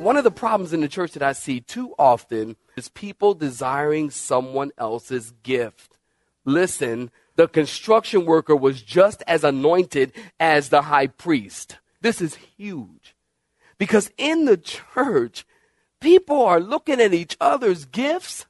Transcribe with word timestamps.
One 0.00 0.16
of 0.16 0.24
the 0.24 0.30
problems 0.30 0.72
in 0.72 0.80
the 0.80 0.88
church 0.88 1.12
that 1.12 1.22
I 1.22 1.32
see 1.32 1.60
too 1.60 1.94
often 1.98 2.56
is 2.74 2.88
people 2.88 3.34
desiring 3.34 4.08
someone 4.08 4.70
else's 4.78 5.34
gift. 5.42 5.98
Listen, 6.46 7.10
the 7.36 7.46
construction 7.46 8.24
worker 8.24 8.56
was 8.56 8.80
just 8.80 9.22
as 9.26 9.44
anointed 9.44 10.12
as 10.40 10.70
the 10.70 10.80
high 10.80 11.08
priest. 11.08 11.76
This 12.00 12.22
is 12.22 12.36
huge. 12.56 13.14
Because 13.76 14.10
in 14.16 14.46
the 14.46 14.56
church, 14.56 15.44
people 16.00 16.44
are 16.44 16.60
looking 16.60 16.98
at 16.98 17.12
each 17.12 17.36
other's 17.38 17.84
gifts. 17.84 18.46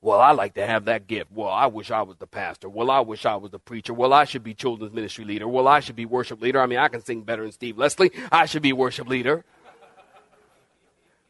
Well, 0.00 0.20
I 0.20 0.32
like 0.32 0.54
to 0.54 0.66
have 0.66 0.86
that 0.86 1.06
gift. 1.06 1.30
Well, 1.30 1.48
I 1.48 1.66
wish 1.66 1.92
I 1.92 2.02
was 2.02 2.16
the 2.16 2.26
pastor. 2.26 2.68
Well, 2.68 2.90
I 2.90 2.98
wish 2.98 3.24
I 3.24 3.36
was 3.36 3.52
the 3.52 3.60
preacher. 3.60 3.94
Well, 3.94 4.12
I 4.12 4.24
should 4.24 4.42
be 4.42 4.52
children's 4.52 4.92
ministry 4.92 5.24
leader. 5.24 5.46
Well, 5.46 5.68
I 5.68 5.78
should 5.78 5.94
be 5.94 6.06
worship 6.06 6.42
leader. 6.42 6.60
I 6.60 6.66
mean, 6.66 6.80
I 6.80 6.88
can 6.88 7.04
sing 7.04 7.22
better 7.22 7.42
than 7.42 7.52
Steve 7.52 7.78
Leslie. 7.78 8.10
I 8.32 8.46
should 8.46 8.62
be 8.62 8.72
worship 8.72 9.06
leader. 9.06 9.44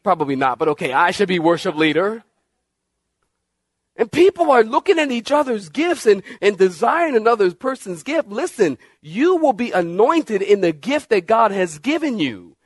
Probably 0.03 0.35
not, 0.35 0.59
but 0.59 0.67
okay, 0.69 0.91
I 0.91 1.11
should 1.11 1.29
be 1.29 1.39
worship 1.39 1.75
leader. 1.75 2.23
And 3.95 4.11
people 4.11 4.51
are 4.51 4.63
looking 4.63 4.99
at 4.99 5.11
each 5.11 5.31
other's 5.31 5.69
gifts 5.69 6.05
and, 6.05 6.23
and 6.41 6.57
desiring 6.57 7.15
another 7.15 7.51
person's 7.51 8.03
gift. 8.03 8.27
Listen, 8.27 8.77
you 9.01 9.37
will 9.37 9.53
be 9.53 9.71
anointed 9.71 10.41
in 10.41 10.61
the 10.61 10.73
gift 10.73 11.09
that 11.09 11.27
God 11.27 11.51
has 11.51 11.77
given 11.79 12.19
you. 12.19 12.57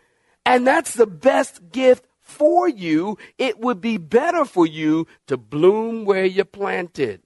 And 0.46 0.66
that's 0.66 0.94
the 0.94 1.06
best 1.06 1.72
gift 1.72 2.06
for 2.22 2.70
you. 2.70 3.18
It 3.38 3.60
would 3.60 3.82
be 3.82 3.98
better 3.98 4.46
for 4.46 4.66
you 4.66 5.06
to 5.28 5.36
bloom 5.36 6.06
where 6.06 6.26
you're 6.26 6.46
planted. 6.46 7.22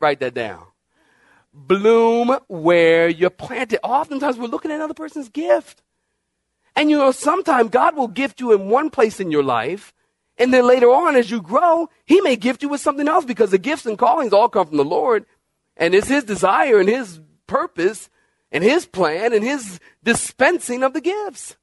Write 0.00 0.20
that 0.20 0.32
down. 0.32 0.64
Bloom 1.52 2.38
where 2.48 3.08
you're 3.08 3.28
planted. 3.28 3.80
Oftentimes 3.84 4.38
we're 4.38 4.46
looking 4.46 4.70
at 4.70 4.76
another 4.76 4.94
person's 4.94 5.28
gift. 5.28 5.82
And 6.76 6.90
you 6.90 6.98
know, 6.98 7.12
sometimes 7.12 7.70
God 7.70 7.96
will 7.96 8.08
gift 8.08 8.40
you 8.40 8.52
in 8.52 8.68
one 8.68 8.90
place 8.90 9.20
in 9.20 9.30
your 9.30 9.42
life, 9.42 9.92
and 10.38 10.54
then 10.54 10.66
later 10.66 10.90
on, 10.90 11.16
as 11.16 11.30
you 11.30 11.42
grow, 11.42 11.90
He 12.06 12.20
may 12.20 12.36
gift 12.36 12.62
you 12.62 12.68
with 12.68 12.80
something 12.80 13.08
else 13.08 13.24
because 13.24 13.50
the 13.50 13.58
gifts 13.58 13.86
and 13.86 13.98
callings 13.98 14.32
all 14.32 14.48
come 14.48 14.66
from 14.66 14.78
the 14.78 14.84
Lord, 14.84 15.26
and 15.76 15.94
it's 15.94 16.08
His 16.08 16.24
desire 16.24 16.78
and 16.78 16.88
His 16.88 17.20
purpose 17.46 18.08
and 18.50 18.64
His 18.64 18.86
plan 18.86 19.32
and 19.32 19.44
His 19.44 19.80
dispensing 20.02 20.82
of 20.82 20.92
the 20.94 21.00
gifts. 21.00 21.56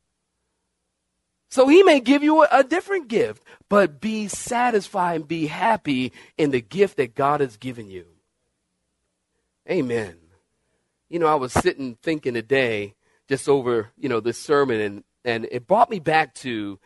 So 1.50 1.68
He 1.68 1.82
may 1.82 2.00
give 2.00 2.24
you 2.24 2.44
a, 2.44 2.48
a 2.52 2.64
different 2.64 3.08
gift, 3.08 3.44
but 3.70 4.00
be 4.00 4.28
satisfied 4.28 5.22
and 5.22 5.28
be 5.28 5.48
happy 5.48 6.14
in 6.38 6.52
the 6.52 6.62
gift 6.62 6.98
that 6.98 7.16
God 7.16 7.40
has 7.40 7.58
given 7.58 7.90
you. 7.90 8.06
Amen. 9.70 10.18
You 11.10 11.20
know, 11.20 11.28
I 11.28 11.36
was 11.36 11.54
sitting 11.54 11.98
thinking 12.04 12.34
today 12.34 12.94
just 13.28 13.50
over, 13.50 13.90
you 13.98 14.10
know, 14.10 14.20
this 14.20 14.38
sermon 14.38 14.80
and, 14.80 15.04
and 15.26 15.48
it 15.52 15.68
brought 15.68 15.90
me 15.90 16.00
back 16.00 16.34
to, 16.36 16.80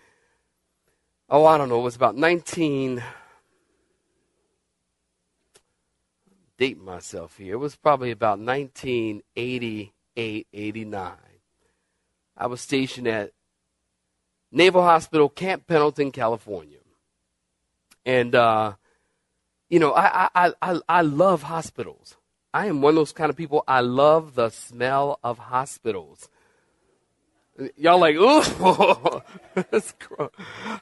oh, 1.30 1.46
I 1.46 1.58
don't 1.58 1.70
know, 1.70 1.80
it 1.80 1.84
was 1.84 1.96
about 1.96 2.16
19, 2.16 3.04
dating 6.58 6.86
myself 6.86 7.38
here. 7.38 7.54
It 7.54 7.58
was 7.58 7.76
probably 7.76 8.12
about 8.12 8.40
1988, 8.40 10.48
89. 10.54 11.14
I 12.38 12.48
was 12.48 12.62
stationed 12.62 13.08
at 13.08 13.32
Naval 14.52 14.84
Hospital, 14.84 15.30
Camp 15.30 15.66
Pendleton, 15.66 16.12
California. 16.12 16.78
And, 18.06 18.36
uh, 18.36 18.74
you 19.70 19.80
know, 19.80 19.94
I, 19.94 20.30
I, 20.36 20.54
I, 20.62 20.80
I 20.88 21.02
love 21.02 21.44
hospitals. 21.44 22.18
I 22.54 22.68
am 22.68 22.82
one 22.82 22.92
of 22.92 22.96
those 22.96 23.14
kind 23.14 23.30
of 23.30 23.38
people. 23.38 23.64
I 23.68 23.82
love 23.82 24.36
the 24.36 24.50
smell 24.50 25.20
of 25.24 25.38
hospitals. 25.38 26.30
Y'all 27.78 28.00
like, 28.00 28.16
ooh, 28.16 29.22
that's 29.72 29.94
gross. 29.94 30.32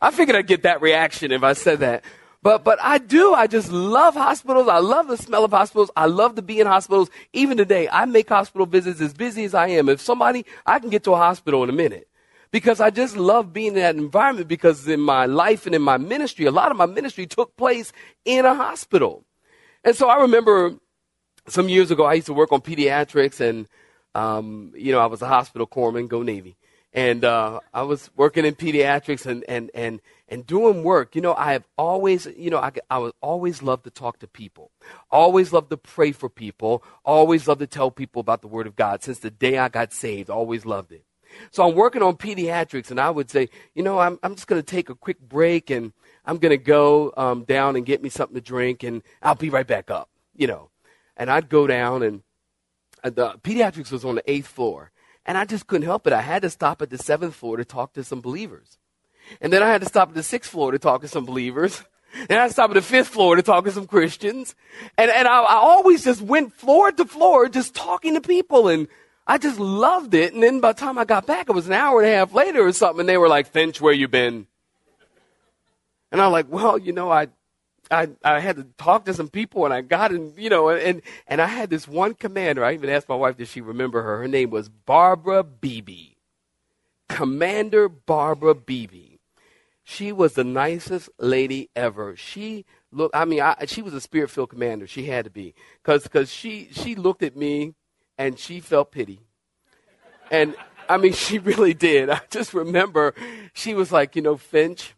I 0.02 0.12
figured 0.12 0.36
I'd 0.36 0.48
get 0.48 0.64
that 0.64 0.82
reaction 0.82 1.32
if 1.32 1.44
I 1.44 1.54
said 1.54 1.80
that. 1.80 2.04
But, 2.42 2.64
but 2.64 2.80
I 2.82 3.00
do. 3.00 3.34
I 3.34 3.48
just 3.48 3.72
love 3.72 4.14
hospitals. 4.16 4.70
I 4.70 4.80
love 4.80 5.08
the 5.08 5.18
smell 5.18 5.44
of 5.44 5.52
hospitals. 5.52 5.92
I 5.96 6.06
love 6.06 6.36
to 6.36 6.42
be 6.42 6.60
in 6.60 6.68
hospitals. 6.68 7.10
Even 7.34 7.58
today, 7.58 7.90
I 7.92 8.06
make 8.06 8.30
hospital 8.30 8.66
visits 8.66 9.02
as 9.02 9.14
busy 9.14 9.44
as 9.44 9.54
I 9.54 9.68
am. 9.68 9.90
If 9.90 10.00
somebody, 10.00 10.46
I 10.66 10.80
can 10.80 10.90
get 10.90 11.04
to 11.04 11.14
a 11.14 11.18
hospital 11.18 11.64
in 11.64 11.70
a 11.70 11.74
minute 11.74 12.08
because 12.52 12.80
I 12.80 12.92
just 12.92 13.18
love 13.18 13.52
being 13.52 13.74
in 13.74 13.76
that 13.76 13.96
environment 13.96 14.48
because 14.48 14.88
in 14.88 15.02
my 15.02 15.26
life 15.26 15.66
and 15.66 15.76
in 15.76 15.82
my 15.82 15.98
ministry, 15.98 16.46
a 16.46 16.52
lot 16.52 16.72
of 16.72 16.78
my 16.78 16.86
ministry 16.86 17.28
took 17.28 17.56
place 17.58 17.92
in 18.24 18.46
a 18.46 18.56
hospital. 18.56 19.26
And 19.84 19.96
so 19.96 20.08
I 20.08 20.22
remember 20.22 20.78
some 21.48 21.70
years 21.70 21.92
ago, 21.92 22.06
I 22.06 22.16
used 22.16 22.28
to 22.28 22.34
work 22.34 22.52
on 22.52 22.62
pediatrics 22.62 23.40
and, 23.40 23.68
um, 24.16 24.74
you 24.76 24.92
know, 24.92 25.00
I 25.00 25.06
was 25.08 25.22
a 25.22 25.28
hospital 25.28 25.68
corpsman, 25.68 26.08
go 26.08 26.24
Navy. 26.24 26.58
And, 26.92 27.24
uh, 27.24 27.60
I 27.74 27.84
was 27.84 28.10
working 28.16 28.46
in 28.46 28.56
pediatrics 28.56 29.26
and, 29.26 29.44
and, 29.48 29.70
and, 29.76 30.02
and 30.28 30.46
doing 30.46 30.84
work. 30.84 31.16
You 31.16 31.22
know, 31.22 31.36
I 31.36 31.54
have 31.54 31.68
always, 31.78 32.28
you 32.36 32.50
know, 32.50 32.58
I, 32.58 32.72
I 32.90 32.98
was 32.98 33.14
always 33.22 33.62
loved 33.62 33.84
to 33.84 33.92
talk 33.92 34.20
to 34.20 34.28
people. 34.28 34.72
Always 35.12 35.54
loved 35.54 35.70
to 35.70 35.78
pray 35.78 36.12
for 36.12 36.30
people. 36.30 36.84
Always 37.06 37.48
loved 37.48 37.60
to 37.60 37.68
tell 37.68 37.92
people 37.92 38.20
about 38.22 38.42
the 38.42 38.48
Word 38.48 38.66
of 38.66 38.76
God. 38.76 39.04
Since 39.04 39.20
the 39.20 39.30
day 39.30 39.60
I 39.60 39.70
got 39.70 39.94
saved, 39.94 40.30
always 40.32 40.66
loved 40.66 40.92
it. 40.92 41.04
So 41.52 41.68
I'm 41.68 41.76
working 41.76 42.02
on 42.02 42.18
pediatrics, 42.18 42.90
and 42.90 43.00
I 43.00 43.10
would 43.10 43.30
say, 43.30 43.50
you 43.76 43.84
know, 43.84 44.00
I'm, 44.00 44.20
I'm 44.24 44.36
just 44.36 44.48
going 44.48 44.62
to 44.62 44.66
take 44.66 44.90
a 44.90 44.96
quick 44.96 45.20
break, 45.20 45.70
and 45.70 45.94
I'm 46.26 46.38
going 46.38 46.52
to 46.52 46.58
go 46.58 47.14
um, 47.18 47.44
down 47.44 47.76
and 47.76 47.86
get 47.86 48.02
me 48.02 48.10
something 48.10 48.36
to 48.36 48.42
drink, 48.42 48.84
and 48.84 49.04
I'll 49.22 49.36
be 49.36 49.50
right 49.50 49.68
back 49.68 49.92
up, 49.92 50.10
you 50.36 50.48
know. 50.48 50.70
And 51.20 51.30
I'd 51.30 51.50
go 51.50 51.68
down, 51.68 52.02
and 52.02 52.24
the 53.04 53.34
pediatrics 53.44 53.92
was 53.92 54.04
on 54.04 54.16
the 54.16 54.32
eighth 54.32 54.48
floor. 54.48 54.92
And 55.26 55.38
I 55.38 55.46
just 55.46 55.68
couldn't 55.68 55.86
help 55.86 56.08
it. 56.08 56.14
I 56.14 56.22
had 56.22 56.42
to 56.42 56.50
stop 56.50 56.82
at 56.82 56.90
the 56.90 56.98
seventh 56.98 57.36
floor 57.36 57.58
to 57.58 57.66
talk 57.66 57.94
to 57.94 58.04
some 58.04 58.22
believers. 58.22 58.80
And 59.42 59.54
then 59.54 59.62
I 59.62 59.68
had 59.68 59.82
to 59.82 59.88
stop 59.88 60.10
at 60.10 60.16
the 60.16 60.24
sixth 60.24 60.50
floor 60.50 60.72
to 60.72 60.80
talk 60.80 61.02
to 61.02 61.08
some 61.08 61.26
believers. 61.26 61.84
And 62.28 62.40
I 62.40 62.48
stopped 62.48 62.72
at 62.72 62.74
the 62.74 62.82
fifth 62.82 63.10
floor 63.10 63.36
to 63.36 63.44
talk 63.44 63.66
to 63.66 63.72
some 63.72 63.86
Christians. 63.86 64.56
And, 64.98 65.12
and 65.12 65.28
I, 65.28 65.44
I 65.44 65.54
always 65.58 66.04
just 66.04 66.24
went 66.24 66.54
floor 66.56 66.92
to 66.92 67.06
floor 67.06 67.48
just 67.48 67.76
talking 67.76 68.16
to 68.16 68.20
people. 68.20 68.68
And 68.68 68.88
I 69.28 69.38
just 69.38 69.60
loved 69.60 70.16
it. 70.16 70.34
And 70.34 70.42
then 70.42 70.60
by 70.60 70.74
the 70.74 70.80
time 70.80 70.98
I 70.98 71.06
got 71.06 71.28
back, 71.28 71.50
it 71.50 71.54
was 71.54 71.68
an 71.68 71.74
hour 71.74 72.02
and 72.02 72.12
a 72.12 72.16
half 72.16 72.34
later 72.34 72.66
or 72.66 72.74
something. 72.74 73.02
And 73.02 73.10
they 73.10 73.20
were 73.20 73.28
like, 73.28 73.46
Finch, 73.46 73.80
where 73.80 73.94
you 73.94 74.08
been? 74.08 74.48
And 76.12 76.20
I'm 76.20 76.32
like, 76.32 76.48
well, 76.50 76.80
you 76.80 76.94
know, 76.94 77.12
I, 77.12 77.28
I, 77.92 78.10
I 78.24 78.40
had 78.40 78.58
to 78.58 78.68
talk 78.78 79.06
to 79.06 79.14
some 79.14 79.30
people 79.30 79.66
and 79.66 79.74
I 79.74 79.82
got 79.82 80.12
in, 80.12 80.34
you 80.38 80.50
know, 80.50 80.70
and, 80.70 81.02
and 81.28 81.42
I 81.42 81.48
had 81.48 81.70
this 81.70 81.88
one 81.88 82.14
commander. 82.14 82.64
I 82.64 82.74
even 82.74 82.90
asked 82.90 83.10
my 83.10 83.16
wife, 83.16 83.38
did 83.38 83.48
she 83.48 83.62
remember 83.62 84.04
her? 84.04 84.20
Her 84.20 84.28
name 84.28 84.52
was 84.52 84.70
Barbara 84.70 85.44
Beebe. 85.44 86.16
Commander 87.08 87.90
Barbara 87.90 88.54
Beebe. 88.54 89.18
She 89.84 90.12
was 90.12 90.34
the 90.34 90.44
nicest 90.44 91.10
lady 91.18 91.70
ever. 91.76 92.16
She 92.16 92.66
looked, 92.92 93.16
I 93.16 93.26
mean, 93.26 93.42
I, 93.42 93.66
she 93.66 93.82
was 93.82 93.96
a 93.96 94.02
spirit 94.02 94.30
filled 94.30 94.52
commander. 94.52 94.86
She 94.86 95.06
had 95.06 95.26
to 95.26 95.32
be. 95.32 95.56
Cause, 95.84 96.08
cause 96.08 96.32
she, 96.32 96.70
she 96.72 96.94
looked 96.94 97.24
at 97.24 97.36
me 97.36 97.74
and 98.20 98.38
she 98.38 98.60
felt 98.60 98.92
pity. 98.92 99.22
And 100.30 100.56
I 100.88 100.98
mean, 100.98 101.14
she 101.14 101.40
really 101.40 101.74
did. 101.74 102.10
I 102.12 102.22
just 102.30 102.54
remember 102.54 103.16
she 103.54 103.74
was 103.74 103.92
like, 103.92 104.16
you 104.16 104.22
know, 104.22 104.38
Finch, 104.38 104.94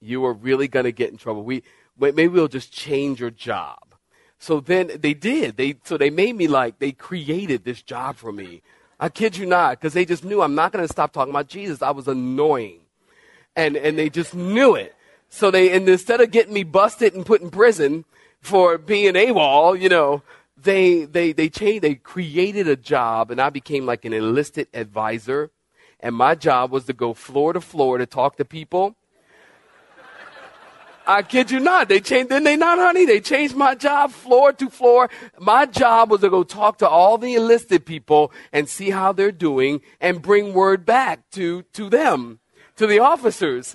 you 0.00 0.24
are 0.24 0.32
really 0.32 0.68
going 0.68 0.84
to 0.84 0.92
get 0.92 1.10
in 1.10 1.16
trouble. 1.16 1.42
We, 1.42 1.62
maybe 1.98 2.28
we'll 2.28 2.48
just 2.48 2.72
change 2.72 3.20
your 3.20 3.30
job. 3.30 3.78
So 4.38 4.60
then 4.60 4.90
they 5.00 5.14
did. 5.14 5.56
They 5.56 5.76
so 5.84 5.96
they 5.96 6.10
made 6.10 6.36
me 6.36 6.46
like 6.46 6.78
they 6.78 6.92
created 6.92 7.64
this 7.64 7.82
job 7.82 8.16
for 8.16 8.32
me. 8.32 8.62
I 9.00 9.08
kid 9.08 9.36
you 9.36 9.46
not, 9.46 9.78
because 9.78 9.94
they 9.94 10.04
just 10.04 10.24
knew 10.24 10.42
I'm 10.42 10.54
not 10.54 10.72
going 10.72 10.84
to 10.84 10.92
stop 10.92 11.12
talking 11.12 11.32
about 11.32 11.48
Jesus. 11.48 11.82
I 11.82 11.90
was 11.90 12.08
annoying, 12.08 12.80
and 13.56 13.76
and 13.76 13.98
they 13.98 14.10
just 14.10 14.34
knew 14.34 14.74
it. 14.74 14.94
So 15.28 15.50
they 15.50 15.72
and 15.74 15.88
instead 15.88 16.20
of 16.20 16.30
getting 16.30 16.54
me 16.54 16.62
busted 16.62 17.14
and 17.14 17.26
put 17.26 17.40
in 17.40 17.50
prison, 17.50 18.04
for 18.40 18.78
being 18.78 19.14
AWOL, 19.14 19.80
you 19.80 19.88
know, 19.88 20.22
they, 20.56 21.04
they, 21.04 21.32
they 21.32 21.48
changed, 21.48 21.82
they 21.82 21.94
created 21.94 22.68
a 22.68 22.76
job 22.76 23.30
and 23.30 23.40
I 23.40 23.50
became 23.50 23.86
like 23.86 24.04
an 24.04 24.12
enlisted 24.12 24.68
advisor. 24.74 25.50
And 26.00 26.14
my 26.14 26.34
job 26.34 26.70
was 26.70 26.84
to 26.84 26.92
go 26.92 27.14
floor 27.14 27.52
to 27.52 27.60
floor 27.60 27.98
to 27.98 28.06
talk 28.06 28.36
to 28.36 28.44
people. 28.44 28.94
I 31.08 31.22
kid 31.22 31.50
you 31.50 31.58
not. 31.58 31.88
They 31.88 32.00
changed, 32.00 32.28
didn't 32.28 32.44
they 32.44 32.56
not, 32.56 32.78
honey? 32.78 33.06
They 33.06 33.20
changed 33.20 33.56
my 33.56 33.74
job 33.74 34.12
floor 34.12 34.52
to 34.52 34.68
floor. 34.68 35.08
My 35.40 35.64
job 35.64 36.10
was 36.10 36.20
to 36.20 36.28
go 36.28 36.44
talk 36.44 36.78
to 36.78 36.88
all 36.88 37.16
the 37.16 37.34
enlisted 37.34 37.86
people 37.86 38.30
and 38.52 38.68
see 38.68 38.90
how 38.90 39.12
they're 39.12 39.32
doing 39.32 39.80
and 40.02 40.20
bring 40.20 40.52
word 40.52 40.84
back 40.84 41.28
to, 41.30 41.62
to 41.72 41.88
them, 41.88 42.40
to 42.76 42.86
the 42.86 42.98
officers. 42.98 43.74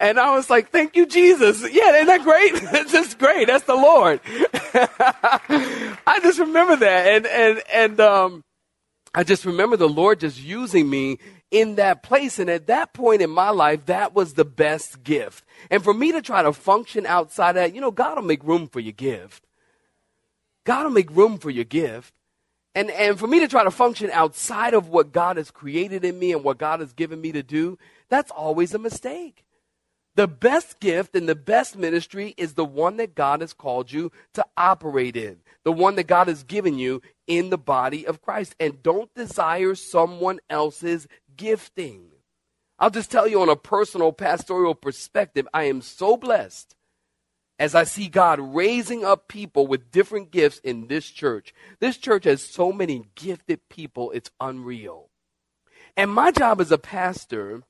And 0.00 0.18
I 0.18 0.34
was 0.34 0.48
like, 0.48 0.70
thank 0.70 0.96
you, 0.96 1.04
Jesus. 1.04 1.60
Yeah, 1.70 1.96
isn't 1.96 2.06
that 2.06 2.22
great? 2.22 2.54
That's 2.72 2.90
just 2.90 3.18
great. 3.18 3.48
That's 3.48 3.64
the 3.64 3.74
Lord. 3.74 4.20
I 4.64 6.18
just 6.22 6.38
remember 6.38 6.76
that. 6.76 7.06
And, 7.06 7.26
and, 7.26 7.62
and, 7.70 8.00
um, 8.00 8.44
I 9.14 9.24
just 9.24 9.44
remember 9.44 9.76
the 9.76 9.88
Lord 9.88 10.20
just 10.20 10.40
using 10.40 10.88
me 10.88 11.18
in 11.50 11.76
that 11.76 12.02
place. 12.02 12.38
And 12.38 12.48
at 12.48 12.66
that 12.68 12.92
point 12.92 13.22
in 13.22 13.30
my 13.30 13.50
life, 13.50 13.86
that 13.86 14.14
was 14.14 14.34
the 14.34 14.44
best 14.44 15.02
gift. 15.02 15.44
And 15.70 15.82
for 15.82 15.94
me 15.94 16.12
to 16.12 16.22
try 16.22 16.42
to 16.42 16.52
function 16.52 17.06
outside 17.06 17.50
of 17.50 17.54
that, 17.56 17.74
you 17.74 17.80
know, 17.80 17.90
God 17.90 18.16
will 18.16 18.24
make 18.24 18.44
room 18.44 18.68
for 18.68 18.80
your 18.80 18.92
gift. 18.92 19.46
God 20.64 20.84
will 20.84 20.90
make 20.90 21.10
room 21.10 21.38
for 21.38 21.50
your 21.50 21.64
gift. 21.64 22.14
And, 22.74 22.90
and 22.90 23.18
for 23.18 23.26
me 23.26 23.40
to 23.40 23.48
try 23.48 23.64
to 23.64 23.70
function 23.70 24.10
outside 24.12 24.74
of 24.74 24.88
what 24.88 25.12
God 25.12 25.36
has 25.36 25.50
created 25.50 26.04
in 26.04 26.18
me 26.18 26.32
and 26.32 26.44
what 26.44 26.58
God 26.58 26.80
has 26.80 26.92
given 26.92 27.20
me 27.20 27.32
to 27.32 27.42
do, 27.42 27.78
that's 28.08 28.30
always 28.30 28.74
a 28.74 28.78
mistake. 28.78 29.44
The 30.16 30.28
best 30.28 30.80
gift 30.80 31.14
and 31.14 31.28
the 31.28 31.34
best 31.34 31.76
ministry 31.76 32.34
is 32.36 32.54
the 32.54 32.64
one 32.64 32.96
that 32.98 33.14
God 33.14 33.40
has 33.40 33.52
called 33.52 33.90
you 33.90 34.10
to 34.34 34.44
operate 34.56 35.16
in, 35.16 35.38
the 35.64 35.72
one 35.72 35.94
that 35.96 36.08
God 36.08 36.28
has 36.28 36.42
given 36.42 36.78
you 36.78 37.00
in 37.26 37.50
the 37.50 37.58
body 37.58 38.06
of 38.06 38.20
Christ. 38.20 38.54
And 38.60 38.82
don't 38.82 39.12
desire 39.14 39.74
someone 39.74 40.40
else's 40.48 41.06
gifting. 41.40 42.10
I'll 42.78 42.90
just 42.90 43.10
tell 43.10 43.26
you 43.26 43.40
on 43.40 43.48
a 43.48 43.56
personal 43.56 44.12
pastoral 44.12 44.74
perspective, 44.74 45.48
I 45.52 45.64
am 45.64 45.80
so 45.80 46.16
blessed 46.16 46.76
as 47.58 47.74
I 47.74 47.84
see 47.84 48.08
God 48.08 48.38
raising 48.40 49.04
up 49.04 49.26
people 49.26 49.66
with 49.66 49.90
different 49.90 50.30
gifts 50.30 50.58
in 50.60 50.86
this 50.86 51.06
church. 51.06 51.54
This 51.78 51.96
church 51.96 52.24
has 52.24 52.42
so 52.42 52.72
many 52.72 53.04
gifted 53.14 53.68
people, 53.68 54.10
it's 54.12 54.30
unreal. 54.40 55.08
And 55.96 56.10
my 56.10 56.30
job 56.30 56.60
as 56.60 56.70
a 56.70 56.78
pastor 56.78 57.62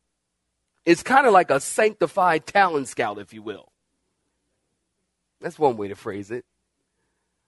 is 0.85 1.03
kind 1.03 1.27
of 1.27 1.33
like 1.33 1.51
a 1.51 1.61
sanctified 1.61 2.47
talent 2.47 2.89
scout, 2.89 3.19
if 3.19 3.33
you 3.33 3.43
will. 3.43 3.73
That's 5.41 5.59
one 5.59 5.77
way 5.77 5.89
to 5.89 5.95
phrase 5.95 6.31
it. 6.31 6.45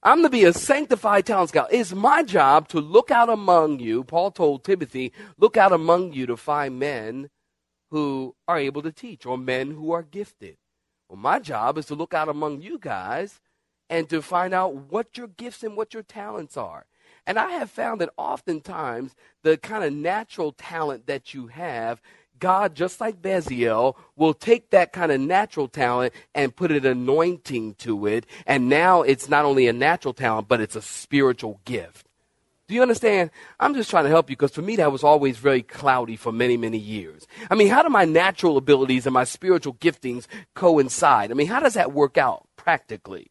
I'm 0.05 0.23
to 0.25 0.31
be 0.31 0.43
a 0.43 0.53
sanctified 0.53 1.27
talent 1.27 1.51
scout. 1.51 1.69
It's 1.71 1.95
my 1.95 2.25
job 2.25 2.67
to 2.69 2.81
look 2.81 3.13
out 3.13 3.29
among 3.29 3.79
you. 3.79 4.03
Paul 4.03 4.33
told 4.33 4.65
Timothy, 4.65 5.13
look 5.39 5.57
out 5.57 5.71
among 5.71 6.13
you 6.13 6.27
to 6.27 6.37
find 6.37 6.81
men 6.81 7.31
who 7.93 8.35
are 8.49 8.59
able 8.59 8.83
to 8.83 8.91
teach 8.91 9.25
or 9.25 9.39
men 9.39 9.71
who 9.71 9.93
are 9.93 10.03
gifted. 10.03 10.57
Well, 11.09 11.19
my 11.19 11.39
job 11.39 11.79
is 11.79 11.87
to 11.87 11.95
look 11.95 12.15
out 12.15 12.29
among 12.29 12.63
you 12.63 12.81
guys 12.81 13.41
and 13.89 14.09
to 14.09 14.23
find 14.23 14.53
out 14.53 14.75
what 14.75 15.17
your 15.17 15.29
gifts 15.29 15.63
and 15.63 15.77
what 15.77 15.95
your 15.95 16.03
talents 16.03 16.57
are. 16.57 16.87
And 17.25 17.39
I 17.39 17.53
have 17.53 17.71
found 17.71 18.01
that 18.01 18.11
oftentimes 18.17 19.15
the 19.45 19.57
kind 19.57 19.85
of 19.85 19.93
natural 19.93 20.51
talent 20.51 21.07
that 21.07 21.33
you 21.33 21.47
have 21.47 22.03
God, 22.43 22.75
just 22.75 23.01
like 23.01 23.23
Bezalel, 23.23 23.95
will 24.17 24.35
take 24.35 24.71
that 24.71 24.93
kind 24.93 25.13
of 25.13 25.21
natural 25.21 25.69
talent 25.69 26.13
and 26.35 26.55
put 26.55 26.73
an 26.73 26.85
anointing 26.85 27.77
to 27.77 28.07
it. 28.09 28.27
And 28.49 28.69
now 28.69 29.03
it's 29.03 29.29
not 29.29 29.45
only 29.45 29.69
a 29.69 29.73
natural 29.73 30.13
talent, 30.13 30.49
but 30.49 30.61
it's 30.61 30.75
a 30.75 30.83
spiritual 30.83 31.61
gift. 31.65 32.09
Do 32.67 32.75
you 32.75 32.83
understand? 32.83 33.31
I'm 33.61 33.75
just 33.75 33.91
trying 33.91 34.07
to 34.07 34.11
help 34.11 34.29
you 34.29 34.35
because 34.35 34.51
for 34.51 34.61
me 34.61 34.75
that 34.75 34.91
was 34.91 35.05
always 35.05 35.39
very 35.39 35.63
cloudy 35.63 36.17
for 36.17 36.33
many, 36.33 36.57
many 36.57 36.79
years. 36.79 37.29
I 37.49 37.55
mean, 37.55 37.69
how 37.69 37.81
do 37.81 37.89
my 37.91 38.07
natural 38.07 38.57
abilities 38.57 39.07
and 39.07 39.15
my 39.15 39.23
spiritual 39.23 39.75
giftings 39.75 40.27
coincide? 40.55 41.31
I 41.31 41.35
mean, 41.35 41.47
how 41.47 41.61
does 41.61 41.75
that 41.75 41.93
work 41.93 42.19
out 42.19 42.49
practically? 42.57 43.31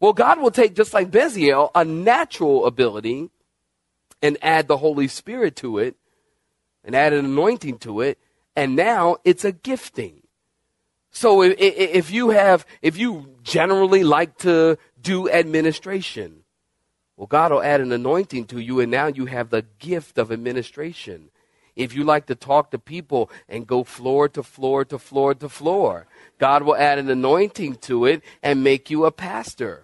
Well, 0.00 0.12
God 0.12 0.38
will 0.38 0.50
take, 0.50 0.74
just 0.74 0.92
like 0.92 1.10
Bezalel, 1.10 1.70
a 1.74 1.82
natural 1.82 2.66
ability 2.66 3.30
and 4.20 4.36
add 4.42 4.68
the 4.68 4.76
Holy 4.76 5.08
Spirit 5.08 5.56
to 5.56 5.78
it 5.78 5.96
and 6.84 6.94
add 6.94 7.12
an 7.12 7.24
anointing 7.24 7.78
to 7.78 8.00
it, 8.00 8.18
and 8.56 8.76
now 8.76 9.18
it's 9.24 9.44
a 9.44 9.52
gifting. 9.52 10.22
So 11.10 11.42
if, 11.42 11.54
if 11.58 12.10
you 12.10 12.30
have, 12.30 12.66
if 12.82 12.96
you 12.96 13.36
generally 13.42 14.04
like 14.04 14.38
to 14.38 14.78
do 15.00 15.30
administration, 15.30 16.44
well, 17.16 17.26
God 17.26 17.50
will 17.50 17.62
add 17.62 17.80
an 17.80 17.90
anointing 17.90 18.44
to 18.46 18.60
you, 18.60 18.78
and 18.80 18.90
now 18.90 19.08
you 19.08 19.26
have 19.26 19.50
the 19.50 19.64
gift 19.78 20.18
of 20.18 20.30
administration. 20.30 21.30
If 21.74 21.94
you 21.94 22.04
like 22.04 22.26
to 22.26 22.34
talk 22.34 22.70
to 22.70 22.78
people 22.78 23.30
and 23.48 23.66
go 23.66 23.84
floor 23.84 24.28
to 24.30 24.42
floor 24.42 24.84
to 24.84 24.98
floor 24.98 25.34
to 25.34 25.48
floor, 25.48 26.06
God 26.38 26.62
will 26.62 26.76
add 26.76 26.98
an 26.98 27.10
anointing 27.10 27.76
to 27.76 28.04
it 28.04 28.22
and 28.42 28.62
make 28.62 28.90
you 28.90 29.04
a 29.04 29.10
pastor. 29.10 29.82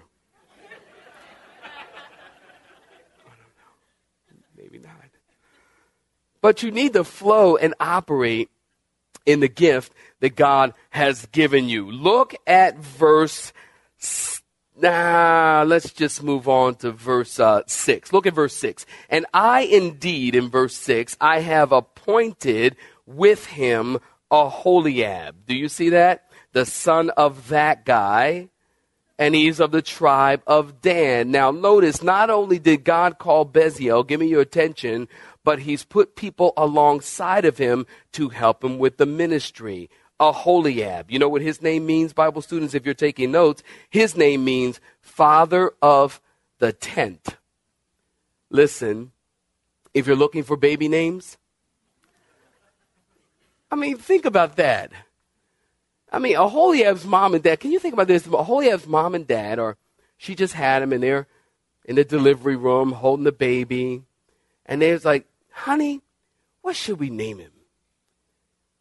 But 6.45 6.63
you 6.63 6.71
need 6.71 6.93
to 6.93 7.05
flow 7.05 7.57
and 7.57 7.73
operate 7.81 8.51
in 9.25 9.41
the 9.41 9.49
gift 9.49 9.95
that 10.21 10.37
God 10.37 10.75
has 10.91 11.25
given 11.33 11.71
you. 11.71 11.91
Look 11.91 12.35
at 12.47 12.77
verse. 12.77 13.55
Nah, 14.77 15.65
let's 15.67 15.91
just 15.91 16.23
move 16.23 16.47
on 16.47 16.75
to 16.75 16.93
verse 16.93 17.41
uh, 17.41 17.63
6. 17.67 18.13
Look 18.13 18.27
at 18.27 18.35
verse 18.35 18.55
6. 18.57 18.85
And 19.09 19.25
I 19.33 19.63
indeed, 19.63 20.35
in 20.35 20.51
verse 20.51 20.77
6, 20.77 21.17
I 21.19 21.41
have 21.41 21.73
appointed 21.73 22.77
with 23.07 23.47
him 23.47 23.99
Aholiab. 24.31 25.47
Do 25.47 25.55
you 25.55 25.71
see 25.71 25.89
that? 25.89 26.31
The 26.53 26.67
son 26.67 27.09
of 27.17 27.49
that 27.49 27.87
guy. 27.87 28.51
And 29.17 29.35
he's 29.35 29.61
of 29.61 29.71
the 29.71 29.81
tribe 29.81 30.43
of 30.45 30.83
Dan. 30.83 31.31
Now, 31.31 31.53
notice, 31.53 32.03
not 32.03 32.31
only 32.31 32.59
did 32.59 32.83
God 32.83 33.17
call 33.19 33.47
Bezalel, 33.47 34.07
give 34.07 34.19
me 34.19 34.27
your 34.27 34.41
attention, 34.41 35.09
but 35.45 35.61
he's 35.61 35.85
put 35.85 36.17
people 36.17 36.53
alongside 36.57 37.45
of 37.45 37.59
him 37.59 37.87
to 38.13 38.31
help 38.31 38.65
him 38.65 38.79
with 38.79 38.97
the 38.97 39.07
ministry. 39.07 39.91
Aholiab. 40.19 41.11
You 41.11 41.19
know 41.19 41.29
what 41.29 41.43
his 41.43 41.61
name 41.61 41.87
means, 41.87 42.13
Bible 42.13 42.43
students, 42.43 42.75
if 42.75 42.85
you're 42.85 42.95
taking 42.95 43.31
notes? 43.31 43.63
His 43.91 44.17
name 44.17 44.45
means 44.45 44.81
father 45.01 45.73
of 45.83 46.21
the 46.59 46.73
tent. 46.73 47.37
Listen, 48.51 49.13
if 49.93 50.07
you're 50.07 50.17
looking 50.17 50.43
for 50.43 50.57
baby 50.57 50.89
names, 50.89 51.37
I 53.71 53.77
mean, 53.77 53.97
think 53.97 54.25
about 54.25 54.57
that. 54.57 54.93
I 56.13 56.21
mean, 56.21 56.37
Aholiab's 56.37 57.05
mom 57.05 57.35
and 57.35 57.43
dad, 57.43 57.59
can 57.59 57.73
you 57.73 57.81
think 57.81 57.93
about 57.93 58.07
this? 58.07 58.25
Aholiab's 58.25 58.87
mom 58.87 59.17
and 59.17 59.27
dad, 59.27 59.59
or 59.59 59.77
she 60.17 60.37
just 60.37 60.55
had 60.55 60.81
him 60.81 60.93
and 60.93 61.03
they're 61.03 61.27
in 61.85 61.97
the 61.97 62.05
delivery 62.05 62.55
room 62.55 62.93
holding 62.93 63.25
the 63.25 63.33
baby. 63.33 64.03
And 64.65 64.81
they 64.81 64.93
was 64.93 65.05
like, 65.05 65.27
honey, 65.55 66.03
what 66.63 66.77
should 66.77 66.99
we 66.99 67.11
name 67.11 67.39
him? 67.39 67.53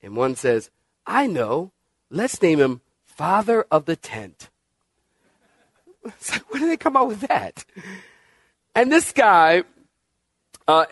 And 0.01 0.15
one 0.15 0.35
says, 0.35 0.69
I 1.05 1.27
know. 1.27 1.71
Let's 2.09 2.41
name 2.41 2.59
him 2.59 2.81
Father 3.03 3.65
of 3.71 3.85
the 3.85 3.95
Tent. 3.95 4.49
It's 6.05 6.31
like, 6.31 6.51
where 6.51 6.59
did 6.59 6.69
they 6.69 6.77
come 6.77 6.97
up 6.97 7.07
with 7.07 7.21
that? 7.21 7.63
And 8.75 8.91
this 8.91 9.13
guy, 9.13 9.63
uh, 10.67 10.85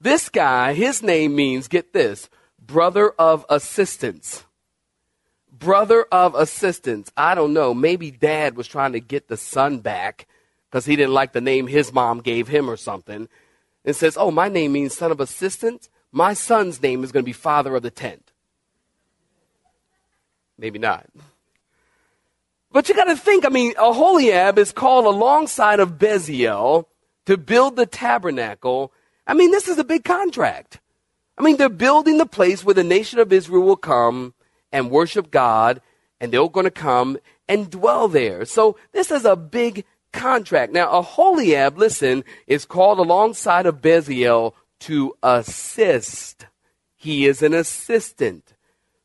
this 0.00 0.28
guy, 0.28 0.72
his 0.74 1.02
name 1.02 1.34
means, 1.34 1.66
get 1.66 1.92
this, 1.92 2.28
brother 2.60 3.10
of 3.18 3.44
assistance. 3.48 4.44
Brother 5.50 6.06
of 6.12 6.34
assistance. 6.34 7.10
I 7.16 7.34
don't 7.34 7.52
know. 7.52 7.74
Maybe 7.74 8.10
dad 8.10 8.56
was 8.56 8.68
trying 8.68 8.92
to 8.92 9.00
get 9.00 9.28
the 9.28 9.36
son 9.36 9.78
back 9.78 10.28
because 10.70 10.84
he 10.84 10.94
didn't 10.94 11.14
like 11.14 11.32
the 11.32 11.40
name 11.40 11.66
his 11.66 11.92
mom 11.92 12.20
gave 12.20 12.48
him 12.48 12.68
or 12.70 12.76
something 12.76 13.28
and 13.84 13.94
says, 13.94 14.16
Oh, 14.16 14.30
my 14.30 14.48
name 14.48 14.72
means 14.72 14.96
son 14.96 15.12
of 15.12 15.20
assistant, 15.20 15.88
my 16.12 16.32
son's 16.32 16.82
name 16.82 17.02
is 17.04 17.12
going 17.12 17.22
to 17.22 17.26
be 17.26 17.32
father 17.32 17.74
of 17.74 17.82
the 17.82 17.90
tent. 17.90 18.32
Maybe 20.58 20.78
not. 20.78 21.06
But 22.70 22.88
you 22.88 22.94
got 22.94 23.04
to 23.04 23.16
think, 23.16 23.44
I 23.44 23.50
mean, 23.50 23.74
Aholiab 23.78 24.58
is 24.58 24.72
called 24.72 25.06
alongside 25.06 25.80
of 25.80 25.98
Bezalel 25.98 26.86
to 27.26 27.36
build 27.36 27.76
the 27.76 27.86
tabernacle. 27.86 28.92
I 29.26 29.34
mean, 29.34 29.50
this 29.50 29.68
is 29.68 29.78
a 29.78 29.84
big 29.84 30.04
contract. 30.04 30.80
I 31.36 31.42
mean, 31.42 31.56
they're 31.56 31.68
building 31.68 32.18
the 32.18 32.26
place 32.26 32.64
where 32.64 32.74
the 32.74 32.84
nation 32.84 33.18
of 33.18 33.32
Israel 33.32 33.62
will 33.62 33.76
come 33.76 34.34
and 34.72 34.90
worship 34.90 35.30
God, 35.30 35.80
and 36.20 36.32
they're 36.32 36.48
going 36.48 36.64
to 36.64 36.70
come 36.70 37.18
and 37.48 37.70
dwell 37.70 38.08
there. 38.08 38.44
So 38.44 38.76
this 38.92 39.10
is 39.10 39.24
a 39.24 39.36
big 39.36 39.84
contract. 40.14 40.72
Now, 40.72 40.88
Aholiab, 40.90 41.76
listen, 41.76 42.24
is 42.46 42.64
called 42.64 42.98
alongside 42.98 43.66
of 43.66 43.82
Bezalel 43.82 44.54
to 44.80 45.14
assist. 45.22 46.46
He 46.96 47.26
is 47.26 47.42
an 47.42 47.52
assistant. 47.52 48.54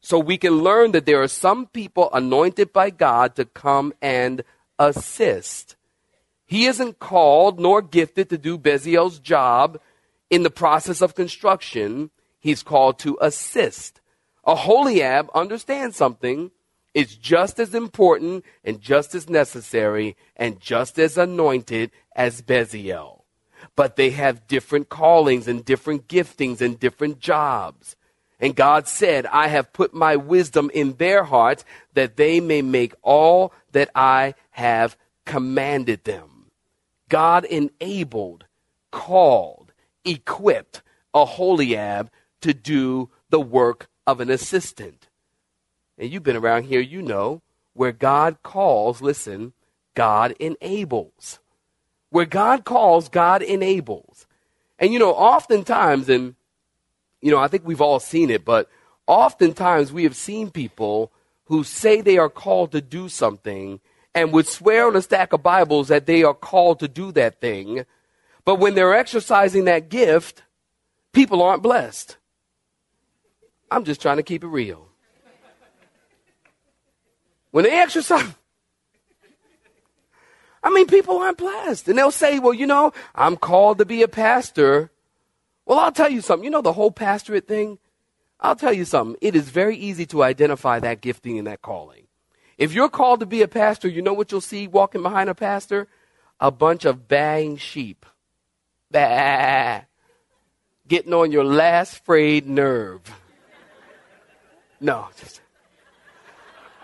so 0.01 0.17
we 0.17 0.37
can 0.37 0.63
learn 0.63 0.91
that 0.93 1.05
there 1.05 1.21
are 1.21 1.27
some 1.27 1.67
people 1.67 2.09
anointed 2.13 2.71
by 2.71 2.89
God 2.89 3.35
to 3.35 3.45
come 3.45 3.93
and 4.01 4.43
assist. 4.79 5.75
He 6.45 6.65
isn't 6.65 6.99
called 6.99 7.59
nor 7.59 7.81
gifted 7.81 8.29
to 8.29 8.37
do 8.37 8.57
Bezalel's 8.57 9.19
job 9.19 9.79
in 10.29 10.43
the 10.43 10.49
process 10.49 11.01
of 11.01 11.15
construction. 11.15 12.11
He's 12.39 12.63
called 12.63 12.97
to 12.99 13.17
assist. 13.21 14.01
Aholiab 14.45 15.29
understands 15.35 15.95
something. 15.95 16.51
It's 16.93 17.15
just 17.15 17.59
as 17.59 17.75
important 17.75 18.43
and 18.63 18.81
just 18.81 19.13
as 19.13 19.29
necessary 19.29 20.17
and 20.35 20.59
just 20.59 20.97
as 20.97 21.17
anointed 21.17 21.91
as 22.15 22.41
Bezalel. 22.41 23.21
But 23.75 23.95
they 23.95 24.11
have 24.11 24.47
different 24.47 24.89
callings 24.89 25.47
and 25.47 25.63
different 25.63 26.07
giftings 26.07 26.61
and 26.61 26.79
different 26.79 27.19
jobs. 27.19 27.95
And 28.39 28.55
God 28.55 28.87
said, 28.87 29.25
I 29.25 29.47
have 29.49 29.73
put 29.73 29.93
my 29.93 30.15
wisdom 30.15 30.71
in 30.73 30.93
their 30.93 31.25
hearts 31.25 31.65
that 31.93 32.15
they 32.15 32.39
may 32.39 32.61
make 32.61 32.93
all 33.01 33.53
that 33.73 33.89
I 33.93 34.35
have 34.51 34.97
commanded 35.25 36.05
them. 36.05 36.45
God 37.09 37.43
enabled, 37.45 38.45
called, 38.91 39.73
equipped 40.05 40.81
Aholiab 41.13 42.09
to 42.41 42.53
do 42.53 43.09
the 43.29 43.41
work 43.41 43.87
of 44.07 44.21
an 44.21 44.29
assistant. 44.29 45.08
And 45.99 46.09
you've 46.09 46.23
been 46.23 46.37
around 46.37 46.63
here, 46.63 46.79
you 46.79 47.01
know, 47.01 47.41
where 47.73 47.91
God 47.91 48.41
calls, 48.41 49.01
listen, 49.01 49.53
God 49.95 50.31
enables. 50.39 51.39
Where 52.09 52.25
God 52.25 52.63
calls, 52.63 53.09
God 53.09 53.43
enables. 53.43 54.25
And 54.79 54.93
you 54.93 54.99
know, 54.99 55.11
oftentimes, 55.11 56.07
and 56.07 56.35
you 57.21 57.31
know, 57.31 57.37
I 57.37 57.49
think 57.49 57.65
we've 57.65 57.81
all 57.81 57.99
seen 57.99 58.29
it, 58.29 58.45
but 58.45 58.69
oftentimes 59.07 59.91
we 59.91 60.03
have 60.03 60.15
seen 60.15 60.49
people 60.49 61.11
who 61.45 61.63
say 61.63 61.99
they 61.99 62.17
are 62.17 62.29
called 62.29 62.71
to 62.71 62.81
do 62.81 63.09
something 63.09 63.81
and 64.15 64.31
would 64.31 64.47
swear 64.47 64.87
on 64.87 64.95
a 64.95 65.01
stack 65.01 65.33
of 65.33 65.43
Bibles 65.43 65.89
that 65.89 66.05
they 66.05 66.23
are 66.23 66.33
called 66.33 66.79
to 66.79 66.87
do 66.87 67.11
that 67.11 67.41
thing. 67.41 67.85
But 68.45 68.55
when 68.55 68.73
they're 68.73 68.93
exercising 68.93 69.65
that 69.65 69.89
gift, 69.89 70.43
people 71.11 71.41
aren't 71.41 71.63
blessed. 71.63 72.17
I'm 73.69 73.83
just 73.83 74.01
trying 74.01 74.17
to 74.17 74.23
keep 74.23 74.43
it 74.43 74.47
real. 74.47 74.88
When 77.51 77.63
they 77.63 77.71
exercise, 77.71 78.25
I 80.63 80.69
mean, 80.69 80.87
people 80.87 81.17
aren't 81.17 81.37
blessed. 81.37 81.87
And 81.87 81.97
they'll 81.97 82.11
say, 82.11 82.39
well, 82.39 82.53
you 82.53 82.67
know, 82.67 82.93
I'm 83.15 83.37
called 83.37 83.79
to 83.79 83.85
be 83.85 84.03
a 84.03 84.07
pastor. 84.07 84.91
Well, 85.65 85.79
I'll 85.79 85.91
tell 85.91 86.09
you 86.09 86.21
something. 86.21 86.43
You 86.43 86.51
know, 86.51 86.61
the 86.61 86.73
whole 86.73 86.91
pastorate 86.91 87.47
thing? 87.47 87.79
I'll 88.39 88.55
tell 88.55 88.73
you 88.73 88.85
something. 88.85 89.17
It 89.21 89.35
is 89.35 89.49
very 89.49 89.75
easy 89.75 90.05
to 90.07 90.23
identify 90.23 90.79
that 90.79 91.01
gifting 91.01 91.37
and 91.37 91.47
that 91.47 91.61
calling. 91.61 92.07
If 92.57 92.73
you're 92.73 92.89
called 92.89 93.21
to 93.21 93.25
be 93.25 93.41
a 93.41 93.47
pastor, 93.47 93.87
you 93.87 94.01
know 94.01 94.13
what 94.13 94.31
you'll 94.31 94.41
see 94.41 94.67
walking 94.67 95.01
behind 95.01 95.29
a 95.29 95.35
pastor? 95.35 95.87
A 96.39 96.51
bunch 96.51 96.85
of 96.85 97.07
baying 97.07 97.57
sheep. 97.57 98.05
Bah. 98.91 99.81
Getting 100.87 101.13
on 101.13 101.31
your 101.31 101.45
last 101.45 102.03
frayed 102.03 102.47
nerve. 102.47 103.01
No, 104.81 105.07
just. 105.19 105.41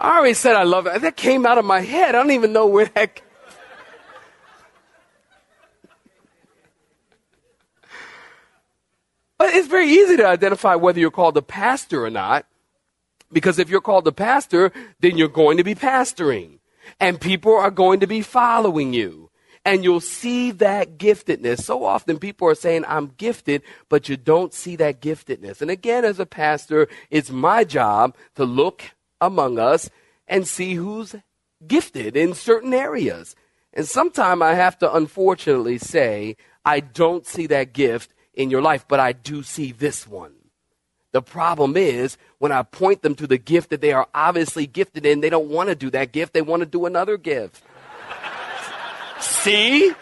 I 0.06 0.20
already 0.20 0.36
said 0.36 0.56
I 0.56 0.62
love 0.62 0.86
it. 0.86 1.02
That 1.02 1.18
came 1.18 1.48
out 1.48 1.58
of 1.58 1.66
my 1.66 1.82
head. 1.82 2.14
I 2.14 2.20
don't 2.20 2.30
even 2.30 2.54
know 2.54 2.68
where 2.68 2.86
that. 2.86 3.22
But 9.40 9.56
it's 9.56 9.68
very 9.68 9.90
easy 9.90 10.18
to 10.18 10.28
identify 10.28 10.76
whether 10.76 11.00
you're 11.00 11.10
called 11.10 11.38
a 11.38 11.42
pastor 11.42 12.06
or 12.06 12.12
not. 12.12 12.46
Because 13.34 13.58
if 13.58 13.68
you're 13.68 13.82
called 13.82 14.08
a 14.08 14.12
pastor, 14.12 14.72
then 15.00 15.18
you're 15.18 15.28
going 15.28 15.58
to 15.58 15.64
be 15.64 15.74
pastoring. 15.74 16.60
And 17.00 17.20
people 17.20 17.56
are 17.56 17.72
going 17.72 18.00
to 18.02 18.08
be 18.08 18.22
following 18.22 18.94
you. 18.94 19.32
And 19.66 19.84
you'll 19.84 20.02
see 20.02 20.52
that 20.52 21.00
giftedness. 21.00 21.64
So 21.64 21.84
often 21.84 22.20
people 22.20 22.48
are 22.48 22.54
saying, 22.54 22.86
I'm 22.88 23.08
gifted, 23.18 23.64
but 23.90 24.08
you 24.08 24.18
don't 24.18 24.54
see 24.54 24.76
that 24.76 25.02
giftedness. 25.02 25.64
And 25.64 25.72
again, 25.72 26.06
as 26.06 26.20
a 26.20 26.28
pastor, 26.28 26.88
it's 27.10 27.32
my 27.32 27.64
job 27.64 28.16
to 28.36 28.46
look 28.46 28.84
among 29.22 29.60
us 29.60 29.90
and 30.28 30.48
see 30.48 30.76
who's 30.76 31.16
gifted 31.66 32.16
in 32.16 32.34
certain 32.34 32.74
areas. 32.74 33.36
And 33.74 33.88
sometimes 33.88 34.42
I 34.42 34.54
have 34.54 34.78
to 34.80 34.94
unfortunately 34.94 35.78
say, 35.78 36.38
I 36.64 36.80
don't 36.80 37.26
see 37.26 37.48
that 37.48 37.74
gift 37.74 38.14
in 38.34 38.50
your 38.50 38.62
life, 38.62 38.86
but 38.88 39.00
I 39.00 39.12
do 39.12 39.44
see 39.44 39.72
this 39.72 40.08
one. 40.08 40.34
The 41.12 41.22
problem 41.22 41.78
is 41.78 42.18
when 42.40 42.52
I 42.52 42.64
point 42.64 43.02
them 43.02 43.16
to 43.16 43.28
the 43.28 43.38
gift 43.38 43.70
that 43.70 43.80
they 43.80 43.94
are 43.94 44.08
obviously 44.14 44.68
gifted 44.68 45.06
in, 45.06 45.22
they 45.22 45.30
don't 45.30 45.48
want 45.48 45.70
to 45.70 45.76
do 45.76 45.90
that 45.92 46.12
gift. 46.12 46.34
They 46.34 46.42
want 46.42 46.62
to 46.62 46.66
do 46.66 46.86
another 46.86 47.18
gift. 47.18 47.64
see? 49.20 49.94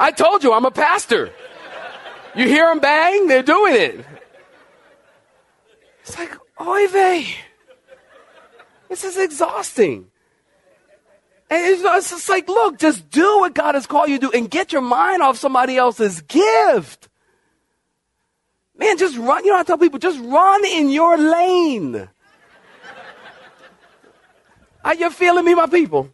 I 0.00 0.10
told 0.10 0.42
you 0.42 0.52
I'm 0.52 0.64
a 0.64 0.70
pastor. 0.70 1.30
You 2.34 2.48
hear 2.48 2.66
them 2.66 2.80
bang? 2.80 3.28
They're 3.28 3.42
doing 3.42 3.74
it. 3.74 4.04
It's 6.02 6.18
like, 6.18 6.32
oy. 6.60 7.26
This 8.88 9.04
is 9.04 9.16
exhausting. 9.18 10.10
And 11.50 11.64
it's, 11.64 11.82
it's 11.82 12.10
just 12.10 12.28
like, 12.28 12.48
look, 12.48 12.78
just 12.78 13.08
do 13.10 13.40
what 13.40 13.54
God 13.54 13.74
has 13.74 13.86
called 13.86 14.10
you 14.10 14.18
to 14.18 14.30
do 14.30 14.32
and 14.36 14.50
get 14.50 14.72
your 14.72 14.82
mind 14.82 15.22
off 15.22 15.38
somebody 15.38 15.76
else's 15.76 16.20
gift. 16.22 17.08
Man, 18.76 18.96
just 18.98 19.16
run. 19.16 19.44
You 19.44 19.52
know, 19.52 19.58
I 19.58 19.62
tell 19.62 19.78
people, 19.78 19.98
just 19.98 20.20
run 20.20 20.64
in 20.64 20.90
your 20.90 21.16
lane. 21.16 22.08
Are 24.84 24.94
you 24.94 25.10
feeling 25.10 25.44
me, 25.44 25.54
my 25.54 25.66
people? 25.66 26.10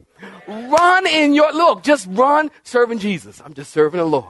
Run 0.48 1.06
in 1.06 1.34
your, 1.34 1.52
look, 1.52 1.82
just 1.82 2.06
run 2.10 2.50
serving 2.62 2.98
Jesus. 2.98 3.42
I'm 3.44 3.54
just 3.54 3.72
serving 3.72 3.98
the 3.98 4.06
Lord. 4.06 4.26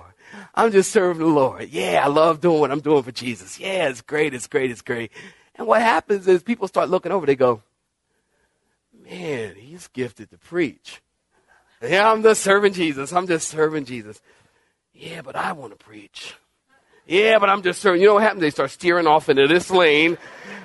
I'm 0.54 0.72
just 0.72 0.90
serving 0.90 1.22
the 1.24 1.32
Lord. 1.32 1.68
Yeah, 1.68 2.02
I 2.04 2.08
love 2.08 2.40
doing 2.40 2.60
what 2.60 2.70
I'm 2.70 2.80
doing 2.80 3.02
for 3.02 3.12
Jesus. 3.12 3.58
Yeah, 3.60 3.88
it's 3.88 4.00
great, 4.00 4.34
it's 4.34 4.46
great, 4.46 4.70
it's 4.70 4.82
great. 4.82 5.12
And 5.56 5.66
what 5.66 5.80
happens 5.80 6.26
is 6.26 6.42
people 6.42 6.68
start 6.68 6.88
looking 6.88 7.12
over, 7.12 7.26
they 7.26 7.36
go, 7.36 7.62
man, 9.04 9.54
he's 9.56 9.88
gifted 9.88 10.30
to 10.30 10.38
preach. 10.38 11.00
Yeah, 11.82 12.10
I'm 12.10 12.22
just 12.22 12.42
serving 12.42 12.72
Jesus. 12.72 13.12
I'm 13.12 13.26
just 13.26 13.48
serving 13.48 13.84
Jesus. 13.84 14.20
Yeah, 14.92 15.22
but 15.22 15.36
I 15.36 15.52
want 15.52 15.78
to 15.78 15.84
preach. 15.84 16.34
Yeah, 17.06 17.38
but 17.38 17.50
I'm 17.50 17.62
just 17.62 17.82
serving. 17.82 18.00
You 18.00 18.08
know 18.08 18.14
what 18.14 18.22
happens? 18.22 18.40
They 18.40 18.50
start 18.50 18.70
steering 18.70 19.06
off 19.06 19.28
into 19.28 19.46
this 19.46 19.70
lane. 19.70 20.16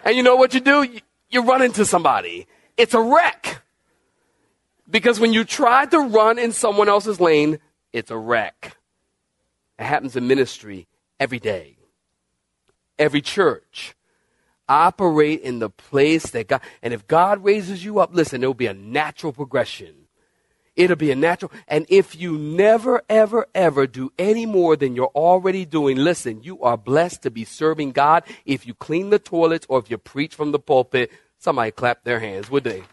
And 0.06 0.16
you 0.16 0.24
know 0.24 0.38
what 0.38 0.54
you 0.54 0.60
do? 0.60 0.88
You, 1.30 1.44
run 1.44 1.62
into 1.62 1.86
somebody. 1.86 2.48
It's 2.78 2.94
a 2.94 3.02
wreck. 3.02 3.62
Because 4.90 5.20
when 5.20 5.34
you 5.34 5.44
try 5.44 5.86
to 5.88 6.00
run 6.00 6.40
in 6.40 6.52
someone 6.52 6.90
else's 6.90 7.20
lane, 7.20 7.60
it's 7.92 8.10
a 8.10 8.18
wreck. 8.18 8.78
It 9.78 9.84
happens 9.84 10.16
in 10.16 10.28
ministry 10.28 10.88
every 11.20 11.40
day. 11.40 11.78
Every 12.98 13.22
church 13.22 13.96
operate 14.70 15.42
in 15.42 15.60
the 15.60 15.70
place 15.70 16.30
that 16.32 16.48
God, 16.48 16.62
and 16.82 16.94
if 16.94 17.08
God 17.08 17.44
raises 17.44 17.84
you 17.84 18.00
up, 18.00 18.14
listen, 18.14 18.44
it'll 18.44 18.54
be 18.54 18.68
a 18.68 18.74
natural 18.74 19.34
progression. 19.34 19.96
It'll 20.76 20.96
be 20.96 21.12
a 21.12 21.16
natural, 21.16 21.52
and 21.68 21.86
if 21.90 22.16
you 22.16 22.38
never, 22.38 23.02
ever, 23.10 23.48
ever 23.54 23.86
do 23.86 24.14
any 24.18 24.46
more 24.46 24.78
than 24.78 24.96
you're 24.96 25.08
already 25.08 25.66
doing, 25.66 25.98
listen, 25.98 26.42
you 26.42 26.62
are 26.62 26.78
blessed 26.78 27.24
to 27.24 27.32
be 27.32 27.44
serving 27.44 27.92
God. 27.92 28.24
If 28.46 28.66
you 28.66 28.74
clean 28.76 29.10
the 29.10 29.20
toilets 29.20 29.66
or 29.68 29.80
if 29.80 29.92
you 29.92 29.98
preach 29.98 30.36
from 30.36 30.54
the 30.54 30.60
pulpit, 30.60 31.12
somebody 31.38 31.72
clap 31.72 32.06
their 32.06 32.22
hands, 32.22 32.50
would 32.50 32.64
they? 32.64 32.84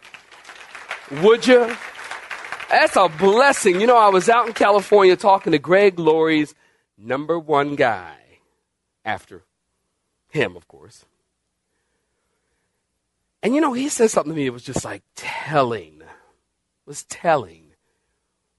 Would 1.23 1.47
you? 1.47 1.76
That's 2.68 2.97
a 2.97 3.09
blessing. 3.09 3.80
You 3.80 3.87
know, 3.87 3.97
I 3.97 4.09
was 4.09 4.28
out 4.28 4.49
in 4.49 4.52
California 4.52 5.14
talking 5.14 5.52
to 5.52 5.59
Greg 5.59 6.00
Laurie's 6.00 6.56
number 6.99 7.38
one 7.38 7.76
guy 7.76 8.16
after 9.04 9.45
him, 10.30 10.56
of 10.56 10.66
course. 10.66 11.04
And 13.47 13.55
you 13.55 13.61
know, 13.61 13.75
he 13.75 13.88
said 13.88 14.11
something 14.11 14.33
to 14.33 14.37
me, 14.37 14.47
it 14.47 14.53
was 14.53 14.65
just 14.65 14.85
like 14.85 15.05
telling. 15.15 16.00
It 16.00 16.85
was 16.85 17.05
telling. 17.05 17.67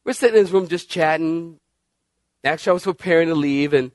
We're 0.06 0.13
sitting 0.13 0.38
in 0.38 0.46
his 0.46 0.53
room 0.53 0.70
just 0.70 0.89
chatting. 0.89 1.60
Actually, 2.41 2.70
I 2.70 2.74
was 2.75 2.84
preparing 2.86 3.27
to 3.27 3.36
leave, 3.36 3.74
and 3.74 3.91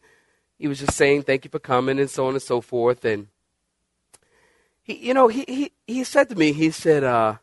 he 0.59 0.69
was 0.69 0.81
just 0.81 0.93
saying, 0.93 1.23
Thank 1.23 1.47
you 1.47 1.51
for 1.51 1.61
coming, 1.61 1.99
and 1.99 2.11
so 2.11 2.27
on 2.27 2.35
and 2.35 2.43
so 2.43 2.61
forth. 2.61 3.07
And 3.07 3.29
he, 4.83 4.99
you 4.99 5.15
know, 5.15 5.29
he, 5.29 5.47
he, 5.49 5.73
he 5.87 6.05
said 6.05 6.29
to 6.29 6.35
me, 6.35 6.53
he 6.53 6.71
said, 6.71 7.05
uh, 7.05 7.37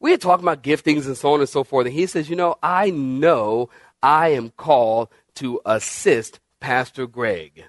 we 0.00 0.10
had 0.10 0.20
talked 0.20 0.42
about 0.42 0.64
giftings 0.64 1.06
and 1.06 1.16
so 1.16 1.34
on 1.34 1.38
and 1.38 1.48
so 1.48 1.62
forth. 1.62 1.86
And 1.86 1.94
he 1.94 2.06
says, 2.06 2.28
You 2.28 2.34
know, 2.34 2.56
I 2.64 2.90
know 2.90 3.70
I 4.02 4.30
am 4.30 4.50
called 4.50 5.08
to 5.36 5.60
assist 5.64 6.40
Pastor 6.58 7.06
Greg. 7.06 7.64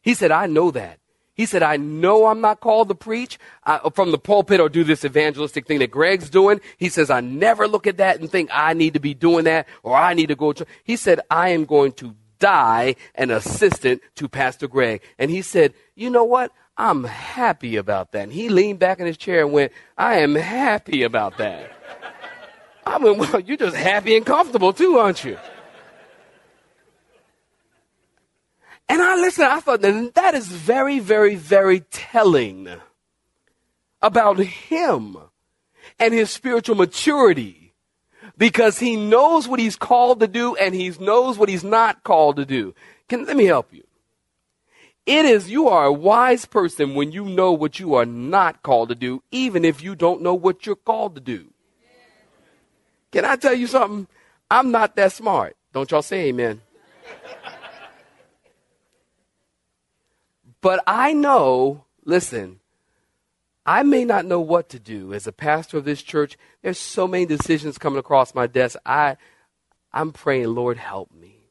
He 0.00 0.14
said, 0.14 0.30
I 0.30 0.46
know 0.46 0.70
that. 0.70 1.00
He 1.34 1.46
said, 1.46 1.62
I 1.62 1.76
know 1.76 2.26
I'm 2.26 2.40
not 2.40 2.60
called 2.60 2.88
to 2.88 2.94
preach 2.94 3.38
uh, 3.64 3.90
from 3.90 4.12
the 4.12 4.18
pulpit 4.18 4.60
or 4.60 4.68
do 4.68 4.84
this 4.84 5.04
evangelistic 5.04 5.66
thing 5.66 5.80
that 5.80 5.90
Greg's 5.90 6.30
doing. 6.30 6.60
He 6.76 6.88
says, 6.88 7.10
I 7.10 7.20
never 7.20 7.66
look 7.66 7.86
at 7.86 7.96
that 7.96 8.20
and 8.20 8.30
think 8.30 8.50
I 8.52 8.72
need 8.72 8.94
to 8.94 9.00
be 9.00 9.14
doing 9.14 9.44
that 9.44 9.66
or 9.82 9.96
I 9.96 10.14
need 10.14 10.28
to 10.28 10.36
go 10.36 10.52
to. 10.52 10.64
He 10.84 10.96
said, 10.96 11.20
I 11.30 11.50
am 11.50 11.64
going 11.64 11.92
to 11.94 12.14
die 12.38 12.94
an 13.16 13.30
assistant 13.30 14.00
to 14.16 14.28
Pastor 14.28 14.68
Greg. 14.68 15.02
And 15.18 15.30
he 15.30 15.42
said, 15.42 15.74
you 15.94 16.08
know 16.08 16.24
what? 16.24 16.52
I'm 16.76 17.04
happy 17.04 17.76
about 17.76 18.12
that. 18.12 18.24
And 18.24 18.32
he 18.32 18.48
leaned 18.48 18.78
back 18.78 19.00
in 19.00 19.06
his 19.06 19.16
chair 19.16 19.42
and 19.42 19.52
went, 19.52 19.72
I 19.96 20.18
am 20.18 20.34
happy 20.34 21.02
about 21.02 21.38
that. 21.38 21.70
I 22.86 22.98
went, 22.98 23.18
Well, 23.18 23.40
you're 23.40 23.56
just 23.56 23.76
happy 23.76 24.16
and 24.16 24.26
comfortable 24.26 24.72
too, 24.72 24.98
aren't 24.98 25.24
you? 25.24 25.38
And 28.88 29.00
I 29.00 29.16
listened, 29.16 29.48
I 29.48 29.60
thought 29.60 29.80
that, 29.80 30.14
that 30.14 30.34
is 30.34 30.48
very, 30.48 30.98
very, 30.98 31.36
very 31.36 31.80
telling 31.90 32.68
about 34.02 34.38
him 34.38 35.16
and 35.98 36.12
his 36.12 36.30
spiritual 36.30 36.76
maturity 36.76 37.72
because 38.36 38.78
he 38.78 38.96
knows 38.96 39.48
what 39.48 39.60
he's 39.60 39.76
called 39.76 40.20
to 40.20 40.28
do 40.28 40.54
and 40.56 40.74
he 40.74 40.90
knows 41.00 41.38
what 41.38 41.48
he's 41.48 41.64
not 41.64 42.02
called 42.04 42.36
to 42.36 42.44
do. 42.44 42.74
Can, 43.08 43.24
let 43.24 43.36
me 43.36 43.44
help 43.44 43.72
you. 43.72 43.84
It 45.06 45.26
is, 45.26 45.50
you 45.50 45.68
are 45.68 45.84
a 45.84 45.92
wise 45.92 46.46
person 46.46 46.94
when 46.94 47.12
you 47.12 47.24
know 47.26 47.52
what 47.52 47.78
you 47.78 47.94
are 47.94 48.06
not 48.06 48.62
called 48.62 48.88
to 48.88 48.94
do, 48.94 49.22
even 49.30 49.64
if 49.64 49.82
you 49.82 49.94
don't 49.94 50.22
know 50.22 50.34
what 50.34 50.64
you're 50.64 50.76
called 50.76 51.14
to 51.14 51.20
do. 51.20 51.46
Can 53.12 53.24
I 53.24 53.36
tell 53.36 53.54
you 53.54 53.66
something? 53.66 54.08
I'm 54.50 54.70
not 54.70 54.96
that 54.96 55.12
smart. 55.12 55.56
Don't 55.72 55.90
y'all 55.90 56.02
say 56.02 56.28
amen. 56.28 56.62
But 60.64 60.82
I 60.86 61.12
know, 61.12 61.84
listen, 62.06 62.58
I 63.66 63.82
may 63.82 64.06
not 64.06 64.24
know 64.24 64.40
what 64.40 64.70
to 64.70 64.78
do 64.78 65.12
as 65.12 65.26
a 65.26 65.32
pastor 65.32 65.76
of 65.76 65.84
this 65.84 66.02
church. 66.02 66.38
There's 66.62 66.78
so 66.78 67.06
many 67.06 67.26
decisions 67.26 67.76
coming 67.76 67.98
across 67.98 68.34
my 68.34 68.46
desk. 68.46 68.78
I, 68.86 69.18
I'm 69.92 70.10
praying, 70.10 70.54
Lord, 70.54 70.78
help 70.78 71.12
me. 71.12 71.50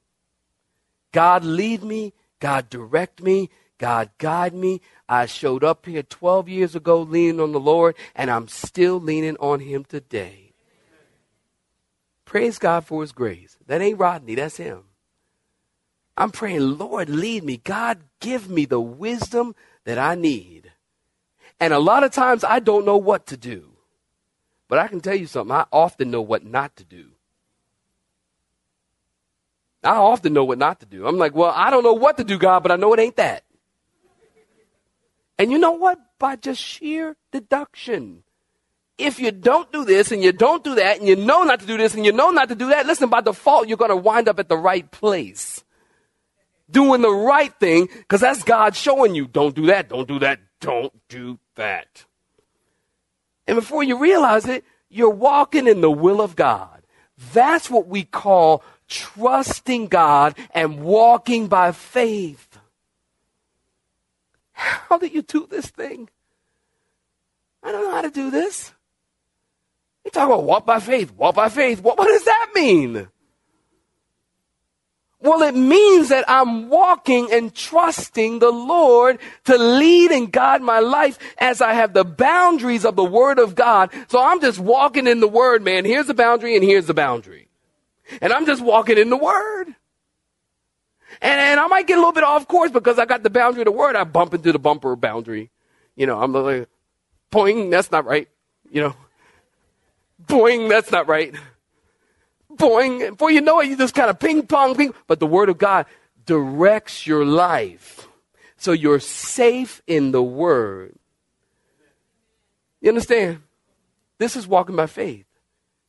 God, 1.11 1.45
lead 1.45 1.83
me. 1.83 2.13
God, 2.39 2.71
direct 2.71 3.21
me. 3.21 3.51
God, 3.77 4.09
guide 4.17 4.55
me. 4.55 4.81
I 5.07 5.27
showed 5.27 5.63
up 5.63 5.85
here 5.85 6.01
12 6.01 6.49
years 6.49 6.75
ago 6.75 6.99
leaning 6.99 7.39
on 7.39 7.51
the 7.51 7.59
Lord, 7.59 7.95
and 8.15 8.31
I'm 8.31 8.47
still 8.47 8.99
leaning 8.99 9.37
on 9.37 9.59
Him 9.59 9.85
today. 9.85 10.53
Praise 12.25 12.57
God 12.57 12.83
for 12.83 13.01
His 13.01 13.11
grace. 13.11 13.59
That 13.67 13.79
ain't 13.79 13.99
Rodney, 13.99 14.33
that's 14.33 14.57
Him. 14.57 14.85
I'm 16.15 16.31
praying, 16.31 16.77
Lord, 16.77 17.09
lead 17.09 17.43
me. 17.43 17.57
God, 17.57 17.99
give 18.19 18.49
me 18.49 18.65
the 18.65 18.79
wisdom 18.79 19.55
that 19.85 19.97
I 19.97 20.15
need 20.15 20.73
and 21.63 21.73
a 21.73 21.79
lot 21.79 22.03
of 22.03 22.11
times 22.11 22.43
I 22.43 22.59
don't 22.59 22.85
know 22.85 22.97
what 22.97 23.27
to 23.27 23.37
do. 23.37 23.69
But 24.67 24.79
I 24.79 24.89
can 24.89 24.99
tell 24.99 25.15
you 25.15 25.27
something, 25.27 25.55
I 25.55 25.65
often 25.71 26.11
know 26.11 26.21
what 26.21 26.43
not 26.43 26.75
to 26.75 26.83
do. 26.83 27.05
I 29.81 29.95
often 29.95 30.33
know 30.33 30.43
what 30.43 30.57
not 30.57 30.81
to 30.81 30.85
do. 30.85 31.07
I'm 31.07 31.17
like, 31.17 31.33
well, 31.33 31.53
I 31.55 31.69
don't 31.69 31.83
know 31.83 31.93
what 31.93 32.17
to 32.17 32.25
do, 32.25 32.37
God, 32.37 32.63
but 32.63 32.73
I 32.73 32.75
know 32.75 32.93
it 32.93 32.99
ain't 32.99 33.15
that. 33.15 33.45
And 35.39 35.53
you 35.53 35.57
know 35.57 35.71
what? 35.71 35.99
By 36.19 36.35
just 36.35 36.61
sheer 36.61 37.15
deduction. 37.31 38.23
If 38.97 39.21
you 39.21 39.31
don't 39.31 39.71
do 39.71 39.85
this 39.85 40.11
and 40.11 40.21
you 40.21 40.33
don't 40.33 40.65
do 40.65 40.75
that 40.75 40.99
and 40.99 41.07
you 41.07 41.15
know 41.15 41.43
not 41.43 41.61
to 41.61 41.65
do 41.65 41.77
this 41.77 41.95
and 41.95 42.05
you 42.05 42.11
know 42.11 42.31
not 42.31 42.49
to 42.49 42.55
do 42.55 42.69
that, 42.69 42.85
listen, 42.85 43.07
by 43.07 43.21
default, 43.21 43.69
you're 43.69 43.77
going 43.77 43.89
to 43.89 43.95
wind 43.95 44.27
up 44.27 44.37
at 44.37 44.49
the 44.49 44.57
right 44.57 44.91
place. 44.91 45.63
Doing 46.71 47.01
the 47.01 47.11
right 47.11 47.53
thing 47.59 47.87
because 47.87 48.21
that's 48.21 48.43
God 48.43 48.75
showing 48.75 49.15
you, 49.15 49.27
don't 49.27 49.55
do 49.55 49.67
that, 49.67 49.89
don't 49.89 50.07
do 50.07 50.19
that, 50.19 50.39
don't 50.59 50.93
do 51.09 51.39
that. 51.55 52.05
And 53.47 53.55
before 53.55 53.83
you 53.83 53.97
realize 53.97 54.45
it, 54.45 54.63
you're 54.89 55.09
walking 55.09 55.67
in 55.67 55.81
the 55.81 55.91
will 55.91 56.21
of 56.21 56.35
God. 56.35 56.81
That's 57.33 57.69
what 57.69 57.87
we 57.87 58.03
call 58.03 58.63
trusting 58.87 59.87
God 59.87 60.37
and 60.51 60.83
walking 60.83 61.47
by 61.47 61.71
faith. 61.71 62.59
How 64.53 64.97
do 64.97 65.07
you 65.07 65.21
do 65.21 65.47
this 65.49 65.67
thing? 65.67 66.09
I 67.61 67.71
don't 67.71 67.83
know 67.83 67.91
how 67.91 68.01
to 68.01 68.11
do 68.11 68.29
this. 68.29 68.71
You 70.05 70.11
talk 70.11 70.27
about 70.27 70.43
walk 70.43 70.65
by 70.65 70.79
faith, 70.79 71.13
walk 71.13 71.35
by 71.35 71.49
faith. 71.49 71.81
What, 71.81 71.97
what 71.97 72.07
does 72.07 72.25
that 72.25 72.51
mean? 72.53 73.07
Well, 75.33 75.49
it 75.49 75.55
means 75.55 76.09
that 76.09 76.25
I'm 76.27 76.69
walking 76.69 77.29
and 77.31 77.55
trusting 77.55 78.37
the 78.37 78.51
Lord 78.51 79.17
to 79.45 79.57
lead 79.57 80.11
and 80.11 80.31
guide 80.31 80.61
my 80.61 80.77
life 80.77 81.17
as 81.39 81.59
I 81.59 81.73
have 81.73 81.93
the 81.93 82.03
boundaries 82.03 82.85
of 82.85 82.95
the 82.95 83.03
Word 83.03 83.39
of 83.39 83.55
God. 83.55 83.89
So 84.09 84.23
I'm 84.23 84.41
just 84.41 84.59
walking 84.59 85.07
in 85.07 85.21
the 85.21 85.27
Word, 85.27 85.63
man. 85.63 85.85
Here's 85.85 86.05
the 86.05 86.13
boundary 86.13 86.55
and 86.55 86.63
here's 86.63 86.85
the 86.85 86.93
boundary. 86.93 87.47
And 88.21 88.31
I'm 88.31 88.45
just 88.45 88.61
walking 88.61 88.99
in 88.99 89.09
the 89.09 89.17
Word. 89.17 89.69
And, 91.19 91.39
and 91.39 91.59
I 91.59 91.65
might 91.65 91.87
get 91.87 91.97
a 91.97 92.01
little 92.01 92.13
bit 92.13 92.23
off 92.23 92.47
course 92.47 92.69
because 92.69 92.99
I 92.99 93.05
got 93.05 93.23
the 93.23 93.31
boundary 93.31 93.63
of 93.63 93.65
the 93.65 93.71
Word. 93.71 93.95
I 93.95 94.03
bump 94.03 94.35
into 94.35 94.51
the 94.51 94.59
bumper 94.59 94.95
boundary. 94.95 95.49
You 95.95 96.05
know, 96.05 96.21
I'm 96.21 96.31
like, 96.31 96.69
boing, 97.31 97.71
that's 97.71 97.89
not 97.89 98.05
right. 98.05 98.27
You 98.69 98.81
know, 98.81 98.95
boing, 100.27 100.69
that's 100.69 100.91
not 100.91 101.07
right 101.07 101.33
boing. 102.57 103.11
Before 103.11 103.31
you 103.31 103.41
know 103.41 103.59
it, 103.59 103.67
you 103.67 103.77
just 103.77 103.95
kind 103.95 104.09
of 104.09 104.19
ping 104.19 104.45
pong, 104.47 104.75
ping. 104.75 104.93
But 105.07 105.19
the 105.19 105.27
Word 105.27 105.49
of 105.49 105.57
God 105.57 105.85
directs 106.25 107.05
your 107.05 107.25
life. 107.25 108.07
So 108.57 108.71
you're 108.71 108.99
safe 108.99 109.81
in 109.87 110.11
the 110.11 110.23
Word. 110.23 110.95
You 112.81 112.89
understand? 112.89 113.41
This 114.17 114.35
is 114.35 114.47
walking 114.47 114.75
by 114.75 114.87
faith. 114.87 115.25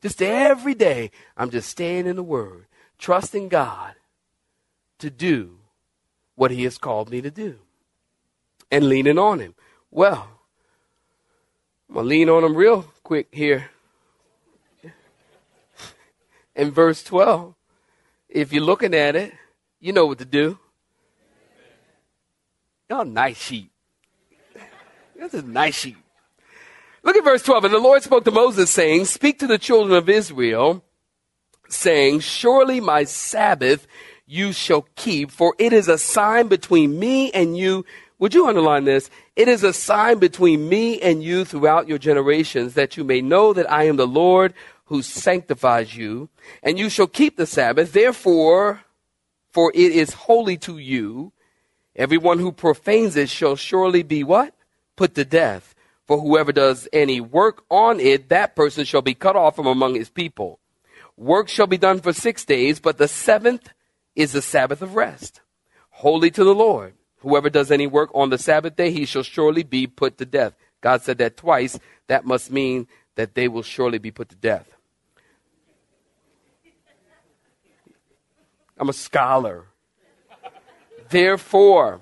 Just 0.03 0.21
every 0.21 0.75
day, 0.75 1.11
I'm 1.37 1.51
just 1.51 1.69
staying 1.69 2.07
in 2.07 2.17
the 2.17 2.23
Word, 2.23 2.67
trusting 2.99 3.49
God 3.49 3.95
to 4.99 5.11
do 5.11 5.59
what 6.35 6.51
He 6.51 6.65
has 6.65 6.79
called 6.79 7.11
me 7.11 7.21
to 7.21 7.31
do 7.31 7.59
and 8.71 8.89
leaning 8.89 9.19
on 9.19 9.41
Him. 9.41 9.55
Well, 9.91 10.29
I'm 11.89 11.95
going 11.95 12.05
to 12.05 12.09
lean 12.09 12.29
on 12.29 12.45
Him 12.45 12.57
real 12.57 12.83
quick 13.03 13.29
here 13.33 13.71
in 16.55 16.71
verse 16.71 17.03
12. 17.03 17.55
If 18.29 18.53
you're 18.53 18.63
looking 18.63 18.95
at 18.95 19.17
it, 19.17 19.33
you 19.81 19.93
know 19.93 20.07
what 20.07 20.19
to 20.19 20.25
do. 20.25 20.59
Y'all 22.89 23.05
nice 23.05 23.39
sheep. 23.39 23.71
This 25.17 25.35
is 25.35 25.45
nice 25.45 25.75
sheep. 25.75 25.97
Look 27.03 27.17
at 27.17 27.25
verse 27.25 27.43
12. 27.43 27.67
And 27.67 27.75
the 27.75 27.79
Lord 27.79 28.03
spoke 28.03 28.25
to 28.25 28.31
Moses, 28.31 28.71
saying, 28.71 29.05
Speak 29.05 29.39
to 29.39 29.47
the 29.47 29.59
children 29.59 29.97
of 29.97 30.09
Israel, 30.09 30.83
saying, 31.69 32.21
Surely 32.21 32.81
my 32.81 33.05
Sabbath 33.05 33.87
you 34.27 34.53
shall 34.53 34.87
keep, 34.97 35.31
for 35.31 35.55
it 35.59 35.73
is 35.73 35.89
a 35.89 35.99
sign 35.99 36.49
between 36.49 36.99
me 36.99 37.31
and 37.33 37.57
you. 37.57 37.85
Would 38.19 38.35
you 38.35 38.47
underline 38.47 38.85
this? 38.85 39.11
It 39.37 39.49
is 39.49 39.63
a 39.63 39.73
sign 39.73 40.19
between 40.19 40.69
me 40.69 41.01
and 41.01 41.23
you 41.23 41.45
throughout 41.45 41.89
your 41.89 41.99
generations, 41.99 42.75
that 42.75 42.97
you 42.97 43.05
may 43.05 43.21
know 43.21 43.53
that 43.53 43.71
I 43.71 43.85
am 43.85 43.97
the 43.97 44.07
Lord 44.07 44.55
who 44.87 45.03
sanctifies 45.03 45.97
you, 45.97 46.29
and 46.63 46.79
you 46.79 46.89
shall 46.89 47.07
keep 47.07 47.37
the 47.37 47.47
Sabbath. 47.47 47.93
Therefore, 47.93 48.83
for 49.51 49.73
it 49.75 49.93
is 49.93 50.13
holy 50.13 50.57
to 50.59 50.79
you. 50.79 51.33
Everyone 51.97 52.39
who 52.39 52.53
profanes 52.53 53.17
it 53.17 53.29
shall 53.29 53.57
surely 53.57 54.03
be 54.03 54.25
what? 54.25 54.55
Put 54.97 55.15
to 55.15 55.25
death. 55.25 55.75
For 56.07 56.21
whoever 56.21 56.53
does 56.53 56.87
any 56.93 57.21
work 57.21 57.65
on 57.71 57.99
it, 57.99 58.29
that 58.29 58.55
person 58.55 58.85
shall 58.85 59.01
be 59.01 59.15
cut 59.15 59.37
off 59.37 59.57
from 59.57 59.67
among 59.67 59.95
his 59.95 60.11
people. 60.11 60.59
Work 61.17 61.49
shall 61.49 61.67
be 61.67 61.79
done 61.79 62.01
for 62.01 62.13
six 62.13 62.45
days, 62.45 62.81
but 62.81 62.99
the 62.99 63.09
seventh 63.09 63.71
is 64.15 64.33
the 64.33 64.43
Sabbath 64.43 64.83
of 64.83 64.97
rest, 64.97 65.41
holy 65.91 66.31
to 66.33 66.45
the 66.45 66.55
Lord. 66.55 66.95
Whoever 67.19 67.49
does 67.49 67.71
any 67.71 67.87
work 67.87 68.11
on 68.15 68.29
the 68.29 68.37
Sabbath 68.37 68.77
day, 68.77 68.91
he 68.91 69.07
shall 69.07 69.23
surely 69.23 69.63
be 69.63 69.87
put 69.87 70.19
to 70.19 70.27
death. 70.27 70.55
God 70.83 71.01
said 71.01 71.19
that 71.19 71.39
twice. 71.39 71.79
That 72.09 72.27
must 72.27 72.51
mean 72.51 72.87
that 73.15 73.35
they 73.35 73.49
will 73.49 73.63
surely 73.63 73.99
be 73.99 74.11
put 74.11 74.29
to 74.29 74.37
death. 74.37 74.74
I'm 78.79 78.89
a 78.89 78.93
scholar. 78.93 79.67
Therefore, 81.11 82.01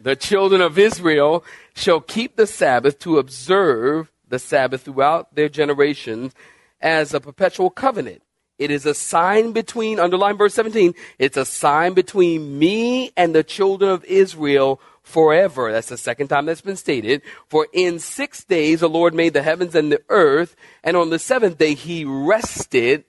the 0.00 0.16
children 0.16 0.60
of 0.60 0.78
Israel 0.78 1.44
shall 1.74 2.00
keep 2.00 2.36
the 2.36 2.46
Sabbath 2.46 2.98
to 3.00 3.18
observe 3.18 4.10
the 4.28 4.38
Sabbath 4.38 4.82
throughout 4.82 5.34
their 5.34 5.48
generations 5.48 6.32
as 6.80 7.12
a 7.12 7.20
perpetual 7.20 7.68
covenant. 7.68 8.22
It 8.58 8.70
is 8.70 8.84
a 8.84 8.94
sign 8.94 9.52
between, 9.52 9.98
underline 9.98 10.36
verse 10.36 10.54
17, 10.54 10.94
it's 11.18 11.36
a 11.36 11.46
sign 11.46 11.94
between 11.94 12.58
me 12.58 13.10
and 13.16 13.34
the 13.34 13.42
children 13.42 13.90
of 13.90 14.04
Israel 14.04 14.80
forever. 15.02 15.72
That's 15.72 15.88
the 15.88 15.96
second 15.96 16.28
time 16.28 16.46
that's 16.46 16.60
been 16.60 16.76
stated. 16.76 17.22
For 17.48 17.66
in 17.72 17.98
six 17.98 18.44
days 18.44 18.80
the 18.80 18.88
Lord 18.88 19.14
made 19.14 19.32
the 19.32 19.42
heavens 19.42 19.74
and 19.74 19.90
the 19.90 20.02
earth, 20.10 20.56
and 20.84 20.96
on 20.96 21.10
the 21.10 21.18
seventh 21.18 21.58
day 21.58 21.74
he 21.74 22.04
rested 22.04 23.04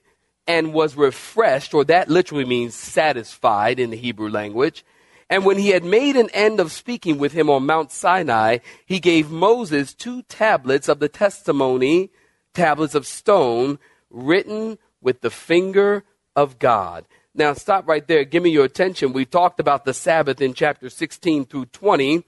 and 0.52 0.74
was 0.74 0.96
refreshed, 0.96 1.72
or 1.72 1.82
that 1.82 2.10
literally 2.10 2.44
means 2.44 2.74
satisfied 2.74 3.80
in 3.80 3.88
the 3.88 3.96
Hebrew 3.96 4.28
language. 4.28 4.84
And 5.30 5.46
when 5.46 5.56
he 5.56 5.70
had 5.70 5.82
made 5.82 6.14
an 6.14 6.28
end 6.34 6.60
of 6.60 6.70
speaking 6.70 7.16
with 7.16 7.32
him 7.32 7.48
on 7.48 7.64
Mount 7.64 7.90
Sinai, 7.90 8.58
he 8.84 9.00
gave 9.00 9.30
Moses 9.30 9.94
two 9.94 10.20
tablets 10.24 10.90
of 10.90 10.98
the 10.98 11.08
testimony, 11.08 12.10
tablets 12.52 12.94
of 12.94 13.06
stone, 13.06 13.78
written 14.10 14.76
with 15.00 15.22
the 15.22 15.30
finger 15.30 16.04
of 16.36 16.58
God. 16.58 17.06
Now, 17.34 17.54
stop 17.54 17.88
right 17.88 18.06
there. 18.06 18.22
Give 18.24 18.42
me 18.42 18.50
your 18.50 18.66
attention. 18.66 19.14
We 19.14 19.24
talked 19.24 19.58
about 19.58 19.86
the 19.86 19.94
Sabbath 19.94 20.42
in 20.42 20.52
chapter 20.52 20.90
16 20.90 21.46
through 21.46 21.66
20. 21.66 22.24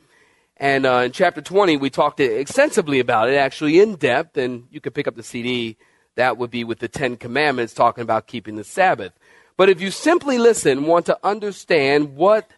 And 0.56 0.86
uh, 0.86 1.02
in 1.04 1.12
chapter 1.12 1.42
20, 1.42 1.76
we 1.76 1.90
talked 1.90 2.20
extensively 2.20 3.00
about 3.00 3.28
it, 3.28 3.34
actually 3.34 3.80
in 3.80 3.96
depth, 3.96 4.38
and 4.38 4.66
you 4.70 4.80
can 4.80 4.94
pick 4.94 5.06
up 5.06 5.14
the 5.14 5.22
CD. 5.22 5.76
That 6.16 6.38
would 6.38 6.50
be 6.50 6.64
with 6.64 6.78
the 6.78 6.88
Ten 6.88 7.16
Commandments 7.16 7.74
talking 7.74 8.02
about 8.02 8.26
keeping 8.26 8.56
the 8.56 8.64
Sabbath. 8.64 9.12
But 9.56 9.68
if 9.68 9.80
you 9.80 9.90
simply 9.90 10.38
listen, 10.38 10.86
want 10.86 11.06
to 11.06 11.18
understand 11.22 12.16
what 12.16 12.50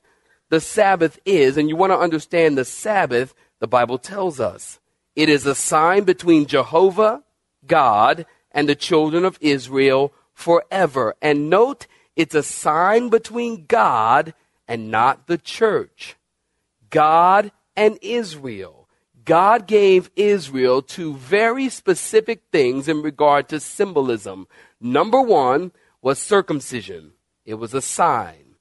the 0.49 0.61
Sabbath 0.61 1.19
is, 1.25 1.57
and 1.57 1.69
you 1.69 1.77
want 1.77 1.93
to 1.93 1.99
understand 1.99 2.57
the 2.57 2.65
Sabbath, 2.65 3.35
the 3.59 3.67
Bible 3.67 3.99
tells 3.99 4.41
us 4.41 4.79
it 5.15 5.29
is 5.29 5.47
a 5.47 5.55
sign 5.55 6.05
between 6.05 6.47
Jehovah, 6.47 7.23
God, 7.67 8.27
and 8.53 8.69
the 8.69 8.75
children 8.75 9.25
of 9.25 9.39
Israel 9.41 10.13
forever. 10.33 11.15
And 11.21 11.51
note, 11.51 11.87
it's 12.15 12.35
a 12.35 12.43
sign 12.43 13.09
between 13.09 13.67
God 13.67 14.35
and 14.69 14.91
not 14.91 15.27
the 15.27 15.39
church. 15.39 16.17
God 16.91 17.51
and 17.77 17.99
Israel. 18.03 18.86
God 19.27 19.67
gave 19.67 20.11
Israel 20.17 20.81
two 20.81 21.15
very 21.15 21.69
specific 21.69 22.45
things 22.51 22.89
in 22.89 23.03
regard 23.03 23.49
to 23.51 23.61
symbolism. 23.61 24.47
Number 24.81 25.21
one 25.21 25.73
was 26.01 26.19
circumcision. 26.19 27.13
It 27.45 27.55
was 27.55 27.75
a 27.75 27.83
sign. 27.83 28.55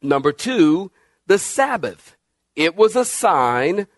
Number 0.00 0.32
two, 0.32 0.92
the 1.26 1.38
Sabbath. 1.38 2.16
It 2.54 2.76
was 2.76 2.94
a 2.94 3.04
sign 3.04 3.88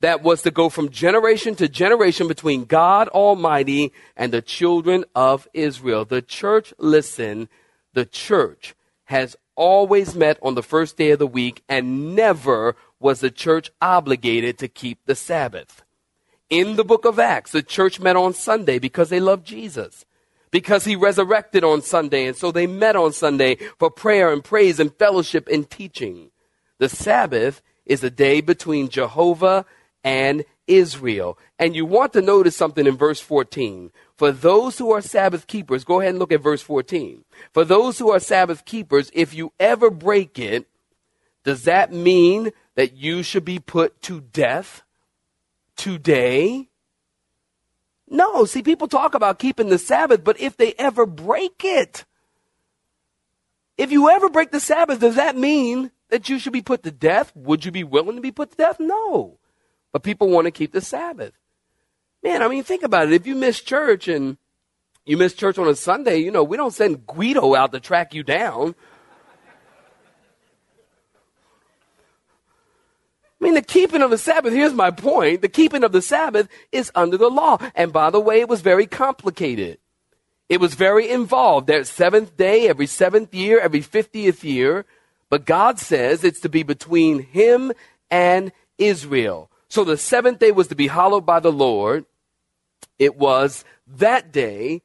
that 0.00 0.22
was 0.22 0.42
to 0.42 0.50
go 0.50 0.68
from 0.68 0.88
generation 0.88 1.54
to 1.56 1.68
generation 1.68 2.26
between 2.28 2.64
God 2.64 3.08
Almighty 3.08 3.92
and 4.16 4.32
the 4.32 4.42
children 4.42 5.04
of 5.14 5.46
Israel. 5.52 6.04
The 6.04 6.22
church, 6.22 6.72
listen, 6.78 7.48
the 7.92 8.06
church 8.06 8.74
has 9.04 9.36
always 9.56 10.14
met 10.14 10.38
on 10.42 10.54
the 10.54 10.62
first 10.62 10.96
day 10.96 11.10
of 11.10 11.18
the 11.18 11.26
week 11.26 11.62
and 11.68 12.14
never 12.14 12.76
was 13.00 13.20
the 13.20 13.30
church 13.30 13.70
obligated 13.80 14.58
to 14.58 14.68
keep 14.68 15.00
the 15.06 15.14
Sabbath. 15.14 15.82
In 16.50 16.76
the 16.76 16.84
book 16.84 17.04
of 17.04 17.18
Acts, 17.18 17.52
the 17.52 17.62
church 17.62 17.98
met 17.98 18.16
on 18.16 18.34
Sunday 18.34 18.78
because 18.78 19.08
they 19.08 19.20
loved 19.20 19.46
Jesus. 19.46 20.04
Because 20.50 20.84
he 20.84 20.96
resurrected 20.96 21.62
on 21.62 21.80
Sunday, 21.80 22.26
and 22.26 22.36
so 22.36 22.50
they 22.50 22.66
met 22.66 22.96
on 22.96 23.12
Sunday 23.12 23.56
for 23.78 23.88
prayer 23.88 24.32
and 24.32 24.42
praise 24.42 24.80
and 24.80 24.94
fellowship 24.96 25.48
and 25.48 25.70
teaching. 25.70 26.30
The 26.78 26.88
Sabbath 26.88 27.62
is 27.86 28.02
a 28.02 28.10
day 28.10 28.40
between 28.40 28.88
Jehovah 28.88 29.64
and 30.02 30.44
Israel. 30.66 31.38
And 31.58 31.76
you 31.76 31.86
want 31.86 32.12
to 32.14 32.22
notice 32.22 32.56
something 32.56 32.86
in 32.86 32.96
verse 32.96 33.20
14. 33.20 33.92
For 34.16 34.32
those 34.32 34.78
who 34.78 34.90
are 34.92 35.00
Sabbath 35.00 35.46
keepers, 35.46 35.84
go 35.84 36.00
ahead 36.00 36.10
and 36.10 36.18
look 36.18 36.32
at 36.32 36.42
verse 36.42 36.62
14. 36.62 37.24
For 37.52 37.64
those 37.64 37.98
who 37.98 38.10
are 38.10 38.20
Sabbath 38.20 38.64
keepers, 38.64 39.10
if 39.14 39.34
you 39.34 39.52
ever 39.58 39.90
break 39.90 40.38
it, 40.38 40.66
does 41.44 41.64
that 41.64 41.92
mean 41.92 42.50
that 42.80 42.96
you 42.96 43.22
should 43.22 43.44
be 43.44 43.58
put 43.58 44.00
to 44.00 44.22
death 44.22 44.80
today? 45.76 46.70
No. 48.08 48.46
See, 48.46 48.62
people 48.62 48.88
talk 48.88 49.14
about 49.14 49.38
keeping 49.38 49.68
the 49.68 49.76
Sabbath, 49.76 50.24
but 50.24 50.40
if 50.40 50.56
they 50.56 50.72
ever 50.78 51.04
break 51.04 51.62
it, 51.62 52.06
if 53.76 53.92
you 53.92 54.08
ever 54.08 54.30
break 54.30 54.50
the 54.50 54.60
Sabbath, 54.60 54.98
does 54.98 55.16
that 55.16 55.36
mean 55.36 55.90
that 56.08 56.30
you 56.30 56.38
should 56.38 56.54
be 56.54 56.62
put 56.62 56.82
to 56.84 56.90
death? 56.90 57.32
Would 57.34 57.66
you 57.66 57.70
be 57.70 57.84
willing 57.84 58.16
to 58.16 58.22
be 58.22 58.32
put 58.32 58.52
to 58.52 58.56
death? 58.56 58.80
No. 58.80 59.36
But 59.92 60.02
people 60.02 60.30
want 60.30 60.46
to 60.46 60.50
keep 60.50 60.72
the 60.72 60.80
Sabbath. 60.80 61.34
Man, 62.22 62.42
I 62.42 62.48
mean, 62.48 62.62
think 62.62 62.82
about 62.82 63.08
it. 63.08 63.12
If 63.12 63.26
you 63.26 63.34
miss 63.34 63.60
church 63.60 64.08
and 64.08 64.38
you 65.04 65.18
miss 65.18 65.34
church 65.34 65.58
on 65.58 65.68
a 65.68 65.74
Sunday, 65.74 66.16
you 66.16 66.30
know, 66.30 66.44
we 66.44 66.56
don't 66.56 66.72
send 66.72 67.06
Guido 67.06 67.54
out 67.54 67.72
to 67.72 67.80
track 67.80 68.14
you 68.14 68.22
down. 68.22 68.74
I 73.40 73.44
mean, 73.44 73.54
the 73.54 73.62
keeping 73.62 74.02
of 74.02 74.10
the 74.10 74.18
Sabbath, 74.18 74.52
here's 74.52 74.74
my 74.74 74.90
point. 74.90 75.40
The 75.40 75.48
keeping 75.48 75.82
of 75.82 75.92
the 75.92 76.02
Sabbath 76.02 76.48
is 76.72 76.92
under 76.94 77.16
the 77.16 77.30
law. 77.30 77.58
And 77.74 77.92
by 77.92 78.10
the 78.10 78.20
way, 78.20 78.40
it 78.40 78.48
was 78.48 78.60
very 78.60 78.86
complicated. 78.86 79.78
It 80.50 80.60
was 80.60 80.74
very 80.74 81.08
involved. 81.08 81.66
That 81.68 81.86
seventh 81.86 82.36
day, 82.36 82.68
every 82.68 82.86
seventh 82.86 83.32
year, 83.32 83.58
every 83.58 83.80
50th 83.80 84.42
year. 84.42 84.84
But 85.30 85.46
God 85.46 85.78
says 85.78 86.22
it's 86.22 86.40
to 86.40 86.48
be 86.48 86.62
between 86.62 87.22
Him 87.22 87.72
and 88.10 88.52
Israel. 88.76 89.50
So 89.68 89.84
the 89.84 89.96
seventh 89.96 90.40
day 90.40 90.50
was 90.50 90.68
to 90.68 90.74
be 90.74 90.88
hallowed 90.88 91.24
by 91.24 91.40
the 91.40 91.52
Lord. 91.52 92.04
It 92.98 93.16
was 93.16 93.64
that 93.86 94.32
day, 94.32 94.82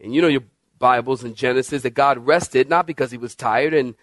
and 0.00 0.14
you 0.14 0.22
know 0.22 0.28
your 0.28 0.44
Bibles 0.78 1.24
in 1.24 1.34
Genesis, 1.34 1.82
that 1.82 1.94
God 1.94 2.18
rested, 2.18 2.68
not 2.68 2.86
because 2.86 3.10
he 3.10 3.18
was 3.18 3.34
tired 3.34 3.74
and 3.74 3.94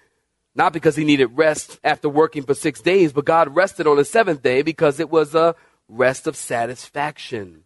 not 0.57 0.73
because 0.73 0.95
he 0.95 1.05
needed 1.05 1.37
rest 1.37 1.79
after 1.83 2.09
working 2.09 2.41
for 2.41 2.55
six 2.55 2.81
days, 2.81 3.13
but 3.13 3.25
God 3.25 3.55
rested 3.55 3.85
on 3.85 3.97
the 3.97 4.03
seventh 4.03 4.41
day 4.41 4.63
because 4.63 4.99
it 4.99 5.11
was 5.11 5.35
a 5.35 5.55
rest 5.87 6.25
of 6.25 6.35
satisfaction. 6.35 7.63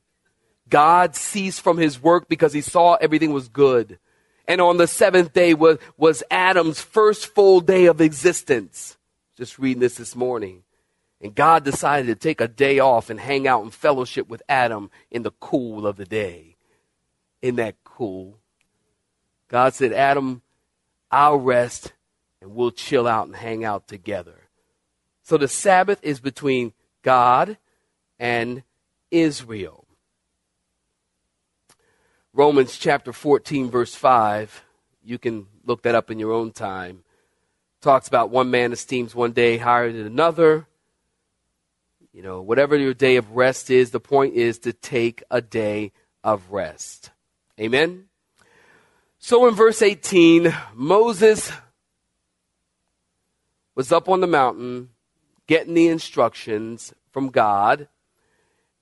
God 0.68 1.16
ceased 1.16 1.62
from 1.62 1.78
his 1.78 2.04
work 2.04 2.28
because 2.28 2.52
he 2.52 2.60
saw 2.60 2.96
everything 2.96 3.32
was 3.32 3.48
good. 3.48 3.98
And 4.46 4.60
on 4.60 4.76
the 4.76 4.88
seventh 4.88 5.32
day 5.32 5.54
was, 5.54 5.78
was 5.98 6.22
Adam's 6.30 6.82
first 6.82 7.28
full 7.28 7.62
day 7.62 7.86
of 7.86 8.02
existence. 8.02 8.98
Just 9.38 9.58
reading 9.58 9.80
this 9.80 9.96
this 9.96 10.16
morning. 10.16 10.64
And 11.22 11.34
God 11.34 11.64
decided 11.64 12.08
to 12.08 12.16
take 12.16 12.42
a 12.42 12.48
day 12.48 12.80
off 12.80 13.10
and 13.10 13.20
hang 13.20 13.48
out 13.48 13.64
and 13.64 13.74
fellowship 13.74 14.28
with 14.28 14.44
Adam 14.50 14.92
in 15.10 15.24
the 15.24 15.32
cool 15.40 15.88
of 15.88 15.96
the 15.96 16.06
day. 16.06 16.58
In 17.42 17.56
that 17.56 17.76
cool? 17.86 18.40
God 19.48 19.74
said, 19.74 19.94
Adam, 19.94 20.42
I'll 21.10 21.38
rest 21.38 21.94
and 22.42 22.56
we'll 22.56 22.72
chill 22.72 23.08
out 23.08 23.28
and 23.28 23.36
hang 23.36 23.64
out 23.64 23.88
together. 23.88 24.50
So 25.24 25.38
the 25.38 25.48
Sabbath 25.48 26.00
is 26.02 26.20
between 26.20 26.74
God 27.04 27.58
and 28.20 28.64
Israel. 29.12 29.86
Romans 32.34 32.78
chapter 32.78 33.14
14, 33.14 33.70
verse 33.70 33.94
5, 33.94 34.64
you 35.04 35.18
can 35.18 35.48
look 35.66 35.84
that 35.84 35.96
up 35.96 36.10
in 36.10 36.20
your 36.20 36.32
own 36.32 36.52
time, 36.52 37.04
talks 37.82 38.08
about 38.08 38.30
one 38.30 38.50
man 38.50 38.72
esteems 38.72 39.14
one 39.14 39.32
day 39.32 39.58
higher 39.58 39.92
than 39.92 40.06
another 40.06 40.68
you 42.14 42.22
know, 42.22 42.42
whatever 42.42 42.76
your 42.76 42.94
day 42.94 43.16
of 43.16 43.32
rest 43.32 43.70
is, 43.70 43.92
the 43.92 44.00
point 44.00 44.34
is 44.34 44.60
to 44.60 44.74
take 44.74 45.24
a 45.32 45.42
day 45.42 45.94
of 46.24 46.52
rest. 46.52 47.12
Amen? 47.60 48.06
So 49.20 49.48
in 49.48 49.56
verse 49.56 49.82
18, 49.82 50.54
Moses 50.74 51.52
was 53.76 53.92
up 53.92 54.10
on 54.10 54.22
the 54.22 54.28
mountain 54.28 54.90
getting 55.48 55.74
the 55.74 55.88
instructions 55.88 56.94
from 57.12 57.30
God. 57.30 57.88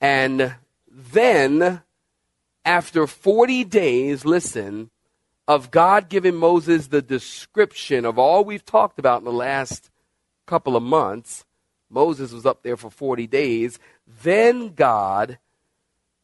And 0.01 0.55
then, 0.87 1.81
after 2.63 3.07
40 3.07 3.63
days, 3.65 4.25
listen, 4.25 4.89
of 5.47 5.71
God 5.71 6.09
giving 6.09 6.35
Moses 6.35 6.87
the 6.87 7.01
description 7.01 8.05
of 8.05 8.19
all 8.19 8.43
we've 8.43 8.65
talked 8.65 8.99
about 8.99 9.19
in 9.19 9.25
the 9.25 9.31
last 9.31 9.89
couple 10.45 10.75
of 10.75 10.83
months, 10.83 11.45
Moses 11.89 12.31
was 12.31 12.45
up 12.45 12.61
there 12.61 12.77
for 12.77 12.89
40 12.89 13.25
days. 13.27 13.79
Then 14.05 14.73
God 14.75 15.39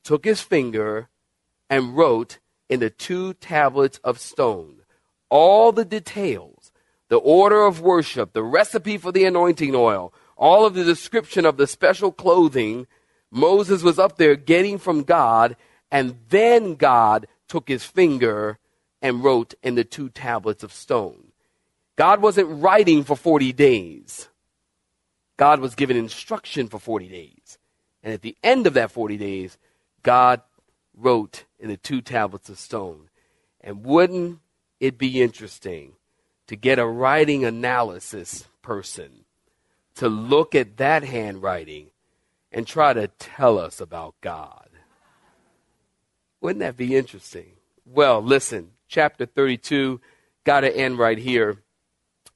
took 0.04 0.25
his 0.25 0.41
finger 0.41 1.10
and 1.69 1.97
wrote 1.97 2.39
in 2.69 2.80
the 2.80 2.89
two 2.89 3.34
tablets 3.34 3.99
of 4.04 4.19
stone 4.19 4.82
all 5.30 5.71
the 5.71 5.86
details, 5.86 6.54
the 7.15 7.19
order 7.19 7.63
of 7.63 7.80
worship, 7.80 8.34
the 8.34 8.43
recipe 8.43 8.97
for 8.97 9.10
the 9.10 9.23
anointing 9.23 9.73
oil, 9.73 10.13
all 10.36 10.65
of 10.65 10.73
the 10.73 10.84
description 10.84 11.45
of 11.45 11.56
the 11.56 11.65
special 11.65 12.12
clothing 12.12 12.88
Moses 13.32 13.84
was 13.84 13.97
up 13.97 14.17
there 14.17 14.36
getting 14.36 14.78
from 14.78 15.04
God, 15.04 15.56
and 15.89 16.17
then 16.28 16.75
God 16.75 17.28
took 17.47 17.69
his 17.69 17.86
finger 17.86 18.60
and 19.01 19.23
wrote 19.23 19.54
in 19.63 19.75
the 19.75 19.86
two 19.86 20.10
tablets 20.10 20.62
of 20.62 20.73
stone. 20.73 21.32
God 21.95 22.21
wasn't 22.21 22.62
writing 22.62 23.06
for 23.06 23.15
40 23.15 23.54
days. 23.54 24.28
God 25.38 25.62
was 25.62 25.73
given 25.73 25.95
instruction 25.95 26.67
for 26.67 26.80
40 26.80 27.08
days. 27.08 27.58
And 28.04 28.12
at 28.12 28.23
the 28.23 28.36
end 28.43 28.67
of 28.67 28.73
that 28.73 28.91
40 28.91 29.15
days, 29.15 29.58
God 30.04 30.41
wrote 30.93 31.45
in 31.60 31.69
the 31.69 31.78
two 31.78 32.01
tablets 32.01 32.49
of 32.49 32.60
stone. 32.60 33.08
And 33.62 33.86
wouldn't 33.86 34.39
it 34.82 34.97
be 34.97 35.21
interesting 35.21 35.93
to 36.47 36.55
get 36.55 36.79
a 36.79 36.86
writing 36.86 37.43
analysis 37.45 38.47
person 38.62 39.25
to 39.95 40.10
look 40.10 40.55
at 40.55 40.77
that 40.77 41.03
handwriting 41.03 41.88
and 42.51 42.67
try 42.67 42.93
to 42.93 43.08
tell 43.08 43.58
us 43.58 43.79
about 43.79 44.15
God? 44.21 44.69
Wouldn't 46.41 46.60
that 46.60 46.77
be 46.77 46.95
interesting? 46.95 47.53
Well, 47.86 48.21
listen, 48.21 48.71
chapter 48.88 49.25
32, 49.25 49.99
got 50.43 50.62
to 50.62 50.75
end 50.75 50.99
right 50.99 51.17
here 51.17 51.60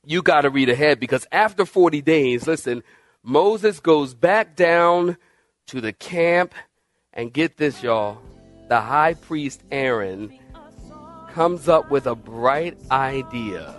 you 0.06 0.22
got 0.22 0.42
to 0.42 0.50
read 0.50 0.70
ahead 0.70 1.00
because 1.00 1.28
after 1.32 1.66
40 1.66 2.02
days, 2.02 2.48
listen, 2.48 2.84
Moses 3.24 3.80
goes 3.80 4.14
back 4.14 4.56
down 4.56 5.18
to 5.68 5.82
the 5.82 5.94
camp 5.94 6.54
and 7.14 7.34
get 7.34 7.58
this, 7.58 7.84
y'all. 7.84 8.20
The 8.70 8.82
high 8.82 9.16
priest 9.16 9.62
Aaron 9.72 10.38
comes 11.32 11.68
up 11.68 11.92
with 11.92 12.08
a 12.08 12.16
bright 12.16 12.78
idea. 12.92 13.79